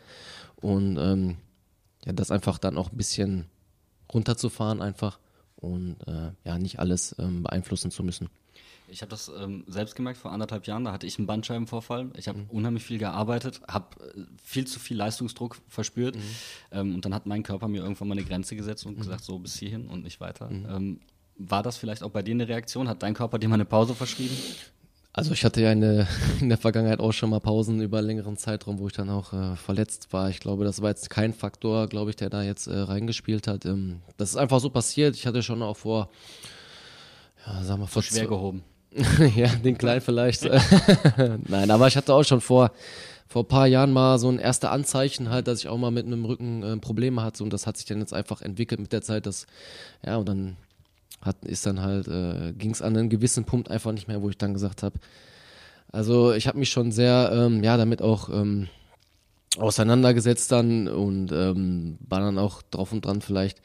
Und 0.61 0.99
ähm, 0.99 1.37
ja, 2.05 2.13
das 2.13 2.31
einfach 2.31 2.59
dann 2.59 2.77
auch 2.77 2.91
ein 2.91 2.97
bisschen 2.97 3.47
runterzufahren 4.13 4.83
einfach 4.83 5.19
und 5.57 5.97
äh, 6.07 6.33
ja, 6.45 6.59
nicht 6.59 6.79
alles 6.79 7.15
ähm, 7.19 7.45
beeinflussen 7.45 7.91
zu 7.91 8.03
müssen. 8.03 8.29
Ich 8.93 9.01
habe 9.01 9.09
das 9.09 9.33
ähm, 9.35 9.65
selbst 9.67 9.97
gemerkt 9.97 10.19
vor 10.19 10.33
anderthalb 10.33 10.67
Jahren. 10.67 10.85
Da 10.85 10.93
hatte 10.93 11.07
ich 11.07 11.19
einen 11.19 11.27
Bandscheibenvorfall. 11.27 12.11
Ich 12.17 12.29
habe 12.29 12.41
mhm. 12.41 12.51
unheimlich 12.51 12.85
viel 12.85 12.99
gearbeitet, 12.99 13.63
habe 13.67 13.87
äh, 14.15 14.21
viel 14.43 14.67
zu 14.67 14.79
viel 14.79 14.99
Leistungsdruck 14.99 15.57
verspürt. 15.67 16.17
Mhm. 16.17 16.21
Ähm, 16.71 16.95
und 16.95 17.05
dann 17.05 17.15
hat 17.15 17.25
mein 17.25 17.43
Körper 17.43 17.69
mir 17.69 17.83
irgendwann 17.83 18.09
mal 18.09 18.19
eine 18.19 18.25
Grenze 18.25 18.55
gesetzt 18.55 18.85
und 18.85 18.97
mhm. 18.97 19.01
gesagt, 19.01 19.25
so 19.25 19.39
bis 19.39 19.57
hierhin 19.57 19.89
und 19.89 20.05
nicht 20.05 20.21
weiter. 20.21 20.51
Mhm. 20.51 20.67
Ähm, 20.69 21.01
war 21.37 21.63
das 21.63 21.79
vielleicht 21.79 22.03
auch 22.03 22.11
bei 22.11 22.21
dir 22.23 22.33
eine 22.33 22.47
Reaktion? 22.47 22.87
Hat 22.87 23.03
dein 23.03 23.15
Körper 23.15 23.39
dir 23.39 23.49
mal 23.49 23.55
eine 23.55 23.65
Pause 23.65 23.95
verschrieben? 23.95 24.37
Also 25.15 25.33
ich 25.33 25.45
hatte 25.45 25.63
ja 25.63 25.71
eine, 25.71 26.07
in 26.41 26.51
der 26.51 26.59
Vergangenheit 26.59 27.01
auch 27.01 27.13
schon 27.13 27.31
mal 27.31 27.41
Pausen 27.41 27.81
über 27.81 27.99
einen 27.99 28.09
längeren 28.09 28.37
Zeitraum, 28.37 28.79
wo 28.79 28.89
ich 28.89 28.93
dann 28.93 29.09
auch 29.09 29.33
äh, 29.33 29.57
verletzt 29.57 30.13
war. 30.13 30.29
Ich 30.29 30.41
glaube, 30.41 30.65
das 30.65 30.83
war 30.83 30.91
jetzt 30.91 31.09
kein 31.09 31.33
Faktor, 31.33 31.87
glaube 31.89 32.11
ich, 32.11 32.17
der 32.17 32.29
da 32.29 32.43
jetzt 32.43 32.67
äh, 32.67 32.77
reingespielt 32.77 33.47
hat. 33.47 33.65
Ähm, 33.65 34.03
das 34.19 34.31
ist 34.31 34.37
einfach 34.37 34.61
so 34.61 34.69
passiert. 34.69 35.17
Ich 35.17 35.27
hatte 35.27 35.43
schon 35.43 35.63
auch 35.63 35.79
vor, 35.79 36.11
ja, 37.47 37.63
sagen 37.63 37.81
wir, 37.81 37.87
vor 37.87 38.03
schwer 38.03 38.27
gehoben. 38.27 38.63
ja, 39.37 39.49
den 39.49 39.79
Kleinen 39.79 40.01
vielleicht. 40.01 40.45
Nein, 41.49 41.71
aber 41.71 41.89
ich 41.89 41.97
hatte 41.97 42.15
auch 42.15 42.25
schon 42.25 42.41
vor, 42.41 42.73
vor 43.29 43.45
ein 43.45 43.49
paar 43.49 43.67
Jahren 43.67 43.93
mal 43.93 44.19
so 44.19 44.29
ein 44.29 44.39
erster 44.39 44.71
Anzeichen 44.71 45.31
halt, 45.31 45.47
dass 45.49 45.61
ich 45.61 45.69
auch 45.69 45.79
mal 45.79 45.91
mit 45.91 46.07
einem 46.07 46.25
Rücken 46.25 46.63
äh, 46.63 46.77
Probleme 46.77 47.23
hatte 47.23 47.43
und 47.43 47.53
das 47.53 47.67
hat 47.67 47.77
sich 47.77 47.87
dann 47.87 48.01
jetzt 48.01 48.13
einfach 48.13 48.43
entwickelt 48.43 48.81
mit 48.81 48.93
der 48.93 49.03
Zeit, 49.03 49.27
dass, 49.27 49.47
ja, 50.05 50.17
und 50.17 50.29
dann 50.29 50.57
hat, 51.23 51.45
ist 51.45 51.65
dann 51.67 51.81
halt, 51.81 52.09
äh, 52.09 52.53
ging 52.53 52.73
es 52.73 52.83
an 52.83 52.97
einem 52.97 53.09
gewissen 53.09 53.45
Punkt 53.45 53.71
einfach 53.71 53.93
nicht 53.93 54.09
mehr, 54.09 54.23
wo 54.23 54.29
ich 54.29 54.39
dann 54.39 54.53
gesagt 54.53 54.83
habe, 54.83 54.99
also 55.91 56.33
ich 56.33 56.47
habe 56.47 56.59
mich 56.59 56.71
schon 56.71 56.91
sehr, 56.91 57.31
ähm, 57.33 57.63
ja, 57.63 57.77
damit 57.77 58.03
auch 58.03 58.29
ähm, 58.29 58.69
auseinandergesetzt 59.59 60.51
dann 60.51 60.89
und 60.89 61.33
ähm, 61.33 61.99
war 62.09 62.21
dann 62.21 62.39
auch 62.39 62.63
drauf 62.63 62.93
und 62.93 63.05
dran 63.05 63.21
vielleicht, 63.21 63.61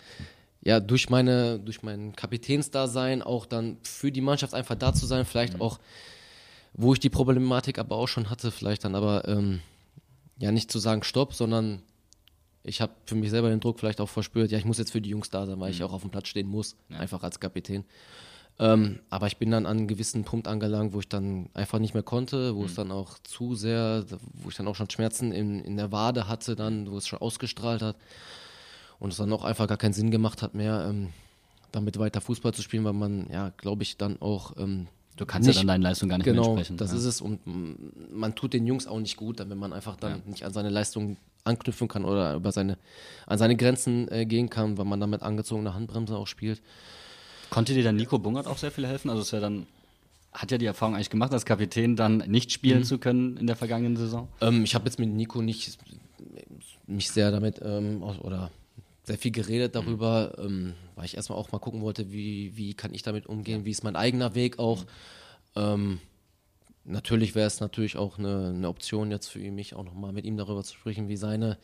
ja, 0.68 0.82
durch 0.82 1.10
meine, 1.10 1.60
durch 1.60 1.82
mein 1.82 2.14
Kapitänsdasein 2.14 3.22
auch 3.22 3.46
dann 3.46 3.78
für 3.84 4.12
die 4.12 4.20
Mannschaft 4.20 4.54
einfach 4.54 4.76
da 4.76 4.94
zu 4.94 5.06
sein, 5.06 5.24
vielleicht 5.24 5.54
mhm. 5.54 5.62
auch, 5.62 5.80
wo 6.74 6.92
ich 6.92 7.00
die 7.00 7.10
Problematik 7.10 7.80
aber 7.80 7.96
auch 7.96 8.10
schon 8.10 8.30
hatte, 8.30 8.52
vielleicht 8.52 8.84
dann 8.84 8.94
aber, 8.94 9.26
ähm, 9.30 9.62
ja, 10.38 10.52
nicht 10.52 10.70
zu 10.70 10.80
sagen 10.80 11.04
Stopp, 11.04 11.34
sondern 11.34 11.84
ich 12.64 12.82
habe 12.82 12.92
für 13.06 13.16
mich 13.16 13.30
selber 13.30 13.48
den 13.48 13.62
Druck 13.62 13.80
vielleicht 13.80 14.02
auch 14.02 14.10
verspürt, 14.10 14.52
ja, 14.52 14.58
ich 14.58 14.66
muss 14.66 14.78
jetzt 14.78 14.92
für 14.92 15.00
die 15.00 15.10
Jungs 15.10 15.30
da 15.30 15.46
sein, 15.46 15.58
weil 15.62 15.70
mhm. 15.70 15.76
ich 15.76 15.84
auch 15.84 15.94
auf 15.94 16.02
dem 16.02 16.12
Platz 16.12 16.28
stehen 16.28 16.50
muss, 16.50 16.76
ja. 16.90 16.98
einfach 16.98 17.24
als 17.24 17.40
Kapitän. 17.40 17.86
Ähm, 18.60 19.00
aber 19.10 19.28
ich 19.28 19.38
bin 19.38 19.52
dann 19.52 19.66
an 19.66 19.78
einen 19.78 19.88
gewissen 19.88 20.26
Punkt 20.26 20.50
angelangt, 20.50 20.92
wo 20.92 21.00
ich 21.00 21.08
dann 21.08 21.50
einfach 21.54 21.80
nicht 21.80 21.94
mehr 21.94 22.04
konnte, 22.04 22.56
wo 22.56 22.60
mhm. 22.60 22.66
es 22.66 22.76
dann 22.76 22.92
auch 22.92 23.20
zu 23.20 23.56
sehr, 23.56 24.04
wo 24.34 24.50
ich 24.50 24.56
dann 24.58 24.68
auch 24.68 24.76
schon 24.76 24.90
Schmerzen 24.90 25.32
in, 25.32 25.64
in 25.64 25.78
der 25.78 25.94
Wade 25.94 26.28
hatte, 26.28 26.58
dann, 26.58 26.92
wo 26.92 26.98
es 26.98 27.08
schon 27.08 27.20
ausgestrahlt 27.20 27.82
hat 27.82 27.96
und 29.00 29.12
es 29.12 29.18
dann 29.18 29.32
auch 29.34 29.44
einfach 29.44 29.68
gar 29.68 29.78
keinen 29.78 29.94
Sinn 29.94 30.12
gemacht 30.12 30.42
hat 30.42 30.54
mehr, 30.54 30.88
ähm, 30.90 31.10
damit 31.72 32.00
weiter 32.00 32.22
Fußball 32.22 32.54
zu 32.54 32.62
spielen, 32.62 32.84
weil 32.84 32.94
man, 32.94 33.28
ja, 33.32 33.52
glaube 33.58 33.84
ich, 33.84 33.98
dann 33.98 34.22
auch. 34.22 34.56
Ähm, 34.58 34.88
du 35.18 35.26
kannst 35.26 35.48
nicht, 35.48 35.58
ja 35.58 35.62
dann 35.62 35.68
deine 35.68 35.84
Leistung 35.84 36.10
gar 36.10 36.18
nicht 36.18 36.26
genau, 36.26 36.42
mehr 36.42 36.50
entsprechen. 36.52 36.78
Das 36.78 36.92
ja. 36.92 36.98
ist 36.98 37.06
es 37.06 37.22
und 37.22 37.42
man 38.14 38.36
tut 38.36 38.54
den 38.54 38.66
Jungs 38.66 38.88
auch 38.88 39.00
nicht 39.00 39.18
gut, 39.18 39.40
wenn 39.40 39.58
man 39.58 39.74
einfach 39.74 39.96
dann 39.96 40.12
ja. 40.12 40.22
nicht 40.26 40.44
an 40.44 40.54
seine 40.54 40.70
Leistung 40.70 41.18
anknüpfen 41.44 41.88
kann 41.88 42.06
oder 42.06 42.36
über 42.36 42.52
seine, 42.52 42.78
an 43.26 43.38
seine 43.38 43.56
Grenzen 43.56 44.12
äh, 44.12 44.26
gehen 44.26 44.50
kann, 44.50 44.78
weil 44.78 44.86
man 44.86 45.00
dann 45.00 45.10
mit 45.10 45.22
angezogener 45.22 45.74
Handbremse 45.74 46.16
auch 46.16 46.28
spielt. 46.28 46.62
Konnte 47.50 47.74
dir 47.74 47.84
dann 47.84 47.96
Nico 47.96 48.20
Bungert 48.20 48.48
auch 48.48 48.58
sehr 48.58 48.72
viel 48.72 48.86
helfen? 48.86 49.10
Also 49.10 49.22
es 49.22 49.32
ja 49.32 49.40
dann 49.40 49.68
hat 50.34 50.52
ja 50.52 50.58
die 50.58 50.66
Erfahrung 50.66 50.96
eigentlich 50.96 51.10
gemacht, 51.10 51.32
als 51.34 51.46
Kapitän 51.46 51.96
dann 51.96 52.18
nicht 52.18 52.52
spielen 52.52 52.80
mhm. 52.80 52.84
zu 52.84 52.98
können 53.00 53.38
in 53.38 53.48
der 53.48 53.56
vergangenen 53.56 53.98
Saison? 53.98 54.28
Ähm, 54.42 54.64
ich 54.64 54.76
habe 54.76 54.86
jetzt 54.86 55.00
mit 55.00 55.10
Nico 55.10 55.42
nicht 55.42 55.78
mich 56.86 57.10
sehr 57.10 57.32
damit 57.32 57.62
ähm, 57.64 58.04
oder 58.04 58.52
sehr 59.08 59.18
viel 59.18 59.32
geredet 59.32 59.74
mhm. 59.74 59.80
darüber, 59.80 60.34
mhm. 60.38 60.46
ähm, 60.46 60.74
weil 60.96 61.06
ich 61.06 61.16
erstmal 61.16 61.40
auch 61.40 61.52
mal 61.52 61.60
gucken 61.60 61.82
wollte, 61.82 62.12
wie, 62.12 62.56
wie 62.58 62.74
kann 62.74 62.94
ich 62.94 63.04
damit 63.04 63.26
umgehen, 63.26 63.66
wie 63.66 63.72
ist 63.72 63.84
mein 63.84 63.96
eigener 63.96 64.36
Weg 64.36 64.60
auch. 64.60 64.86
Mhm. 65.56 66.02
natürlich 66.84 67.34
wäre 67.34 67.48
es 67.48 67.62
natürlich 67.62 67.98
auch 67.98 68.20
eine, 68.20 68.50
eine, 68.50 68.70
Option 68.70 69.10
jetzt 69.10 69.28
für 69.28 69.40
mich 69.40 69.74
auch 69.74 69.84
nochmal 69.84 70.14
mit 70.14 70.24
ihm 70.24 70.38
darüber 70.38 70.64
zu 70.64 70.76
sprechen, 70.76 71.08
wie 71.08 71.18
seine, 71.18 71.58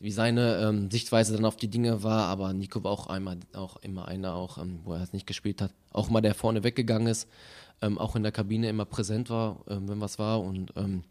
wie 0.00 0.10
seine 0.10 0.56
ähm, 0.56 0.90
Sichtweise 0.90 1.36
dann 1.36 1.44
auf 1.44 1.54
die 1.54 1.68
Dinge 1.68 2.02
war. 2.02 2.24
Aber 2.24 2.52
Nico 2.54 2.82
war 2.82 2.90
auch 2.90 3.06
einmal 3.06 3.38
auch 3.52 3.76
immer 3.82 4.08
einer, 4.08 4.34
auch 4.34 4.58
ähm, 4.58 4.80
wo 4.82 4.94
er 4.94 5.02
es 5.02 5.12
nicht 5.12 5.28
gespielt 5.28 5.62
hat, 5.62 5.72
auch 5.92 6.08
mal 6.08 6.22
der 6.22 6.34
vorne 6.34 6.64
weggegangen 6.64 7.06
ist, 7.06 7.28
ähm, 7.82 7.98
auch 7.98 8.16
in 8.16 8.24
der 8.24 8.32
Kabine 8.32 8.68
immer 8.68 8.86
präsent 8.86 9.30
war, 9.30 9.60
ähm, 9.68 9.88
wenn 9.88 10.00
was 10.00 10.18
war. 10.18 10.40
Und 10.40 10.72
ähm, 10.74 11.04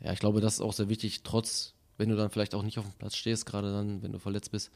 ja, 0.00 0.12
ich 0.12 0.18
glaube, 0.18 0.40
das 0.40 0.54
ist 0.54 0.60
auch 0.60 0.72
sehr 0.72 0.88
wichtig, 0.88 1.22
trotz, 1.22 1.74
wenn 1.98 2.08
du 2.08 2.16
dann 2.16 2.30
vielleicht 2.30 2.56
auch 2.56 2.64
nicht 2.64 2.78
auf 2.78 2.84
dem 2.84 2.98
Platz 2.98 3.14
stehst, 3.14 3.46
gerade 3.46 3.70
dann, 3.70 4.02
wenn 4.02 4.10
du 4.10 4.18
verletzt 4.18 4.50
bist, 4.50 4.72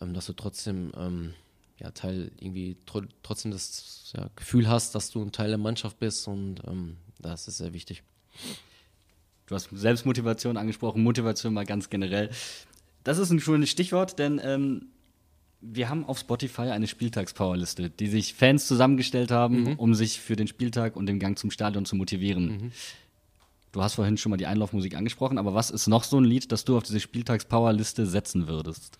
ähm, 0.00 0.14
dass 0.14 0.26
du 0.26 0.32
trotzdem 0.32 0.92
ähm, 0.96 1.34
ja, 1.78 1.90
Teil 1.90 2.30
irgendwie 2.38 2.76
tr 2.86 3.02
trotzdem 3.22 3.50
das 3.50 4.12
ja, 4.16 4.28
Gefühl 4.36 4.68
hast, 4.68 4.94
dass 4.94 5.10
du 5.10 5.22
ein 5.22 5.32
Teil 5.32 5.48
der 5.48 5.58
Mannschaft 5.58 5.98
bist 5.98 6.28
und 6.28 6.62
ähm, 6.66 6.96
das 7.18 7.48
ist 7.48 7.58
sehr 7.58 7.72
wichtig. 7.72 8.02
Du 9.46 9.54
hast 9.54 9.68
Selbstmotivation 9.72 10.56
angesprochen, 10.56 11.02
Motivation 11.02 11.52
mal 11.52 11.66
ganz 11.66 11.90
generell. 11.90 12.30
Das 13.02 13.18
ist 13.18 13.30
ein 13.30 13.40
schönes 13.40 13.70
Stichwort, 13.70 14.18
denn 14.18 14.40
ähm, 14.44 14.86
wir 15.60 15.88
haben 15.88 16.04
auf 16.04 16.18
Spotify 16.18 16.62
eine 16.62 16.86
Spieltagspowerliste, 16.86 17.90
die 17.90 18.06
sich 18.06 18.34
Fans 18.34 18.66
zusammengestellt 18.66 19.30
haben, 19.30 19.62
mhm. 19.62 19.72
um 19.74 19.94
sich 19.94 20.20
für 20.20 20.36
den 20.36 20.46
Spieltag 20.46 20.96
und 20.96 21.06
den 21.06 21.18
Gang 21.18 21.38
zum 21.38 21.50
Stadion 21.50 21.84
zu 21.84 21.96
motivieren. 21.96 22.46
Mhm. 22.46 22.72
Du 23.72 23.82
hast 23.82 23.94
vorhin 23.94 24.16
schon 24.16 24.30
mal 24.30 24.36
die 24.36 24.46
Einlaufmusik 24.46 24.96
angesprochen, 24.96 25.38
aber 25.38 25.54
was 25.54 25.70
ist 25.70 25.86
noch 25.86 26.04
so 26.04 26.18
ein 26.18 26.24
Lied, 26.24 26.50
das 26.50 26.64
du 26.64 26.76
auf 26.76 26.82
diese 26.82 27.00
Spieltagspowerliste 27.00 28.06
setzen 28.06 28.48
würdest? 28.48 28.98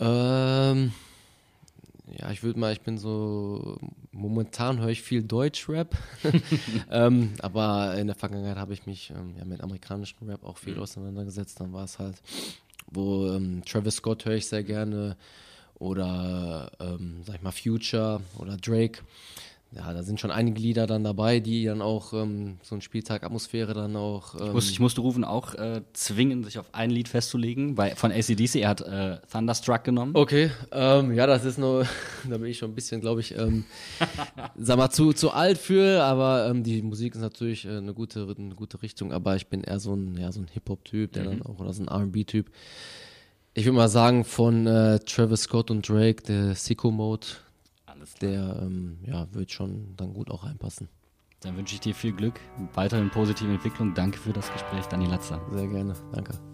Ähm, 0.00 0.92
ja, 2.18 2.30
ich 2.30 2.42
würde 2.42 2.58
mal, 2.58 2.72
ich 2.72 2.80
bin 2.80 2.98
so, 2.98 3.78
momentan 4.12 4.80
höre 4.80 4.88
ich 4.88 5.02
viel 5.02 5.22
Deutschrap, 5.22 5.96
ähm, 6.90 7.34
aber 7.40 7.96
in 7.96 8.06
der 8.06 8.16
Vergangenheit 8.16 8.56
habe 8.56 8.72
ich 8.72 8.86
mich 8.86 9.10
ähm, 9.10 9.34
ja, 9.38 9.44
mit 9.44 9.60
amerikanischem 9.60 10.28
Rap 10.28 10.44
auch 10.44 10.56
viel 10.56 10.74
mhm. 10.74 10.82
auseinandergesetzt. 10.82 11.60
Dann 11.60 11.72
war 11.72 11.84
es 11.84 11.98
halt, 11.98 12.16
wo 12.90 13.28
ähm, 13.32 13.62
Travis 13.64 13.96
Scott 13.96 14.24
höre 14.24 14.36
ich 14.36 14.46
sehr 14.46 14.62
gerne 14.62 15.16
oder, 15.74 16.72
ähm, 16.80 17.22
sag 17.24 17.36
ich 17.36 17.42
mal, 17.42 17.52
Future 17.52 18.20
oder 18.38 18.56
Drake 18.56 19.00
ja, 19.70 19.92
da 19.92 20.02
sind 20.02 20.18
schon 20.18 20.30
einige 20.30 20.58
Lieder 20.58 20.86
dann 20.86 21.04
dabei, 21.04 21.40
die 21.40 21.66
dann 21.66 21.82
auch 21.82 22.14
ähm, 22.14 22.56
so 22.62 22.74
ein 22.74 22.80
Spieltag 22.80 23.22
Atmosphäre 23.22 23.74
dann 23.74 23.96
auch. 23.96 24.34
Ähm 24.34 24.46
ich, 24.46 24.52
musste, 24.54 24.72
ich 24.72 24.80
musste 24.80 25.00
rufen, 25.02 25.24
auch 25.24 25.54
äh, 25.54 25.82
zwingen, 25.92 26.42
sich 26.42 26.58
auf 26.58 26.72
ein 26.72 26.88
Lied 26.88 27.06
festzulegen. 27.06 27.74
Bei, 27.74 27.94
von 27.94 28.10
ACDC, 28.10 28.56
er 28.56 28.68
hat 28.70 28.80
äh, 28.80 29.18
Thunderstruck 29.30 29.84
genommen. 29.84 30.12
Okay, 30.14 30.50
ähm, 30.72 31.12
ja, 31.12 31.26
das 31.26 31.44
ist 31.44 31.58
nur, 31.58 31.86
da 32.28 32.38
bin 32.38 32.46
ich 32.46 32.56
schon 32.56 32.70
ein 32.70 32.74
bisschen, 32.74 33.02
glaube 33.02 33.20
ich, 33.20 33.36
ähm, 33.36 33.64
sag 34.56 34.78
mal, 34.78 34.88
zu, 34.88 35.12
zu 35.12 35.32
alt 35.32 35.58
für, 35.58 36.02
aber 36.02 36.48
ähm, 36.48 36.62
die 36.62 36.80
Musik 36.80 37.14
ist 37.14 37.20
natürlich 37.20 37.66
äh, 37.66 37.76
eine, 37.76 37.92
gute, 37.92 38.34
eine 38.38 38.54
gute 38.54 38.80
Richtung, 38.80 39.12
aber 39.12 39.36
ich 39.36 39.48
bin 39.48 39.64
eher 39.64 39.80
so 39.80 39.94
ein, 39.94 40.16
ja, 40.16 40.32
so 40.32 40.40
ein 40.40 40.48
Hip-Hop-Typ, 40.50 41.12
der 41.12 41.24
mhm. 41.24 41.26
dann 41.26 41.42
auch, 41.42 41.58
oder 41.60 41.74
so 41.74 41.82
ein 41.82 41.88
RB-Typ. 41.90 42.50
Ich 43.52 43.66
würde 43.66 43.76
mal 43.76 43.88
sagen, 43.88 44.24
von 44.24 44.66
äh, 44.66 44.98
Travis 45.00 45.42
Scott 45.42 45.70
und 45.70 45.86
Drake, 45.86 46.22
der 46.22 46.54
Sicko 46.54 46.90
Mode 46.90 47.26
der 48.14 48.60
ähm, 48.62 48.98
ja, 49.02 49.26
wird 49.32 49.50
schon 49.50 49.94
dann 49.96 50.14
gut 50.14 50.30
auch 50.30 50.44
reinpassen. 50.44 50.88
Dann 51.40 51.56
wünsche 51.56 51.74
ich 51.74 51.80
dir 51.80 51.94
viel 51.94 52.12
Glück, 52.12 52.40
weiterhin 52.74 53.10
positive 53.10 53.50
Entwicklung. 53.50 53.94
Danke 53.94 54.18
für 54.18 54.32
das 54.32 54.52
Gespräch, 54.52 54.86
Dani 54.86 55.06
Latzer. 55.06 55.40
Sehr 55.52 55.68
gerne, 55.68 55.94
danke. 56.12 56.47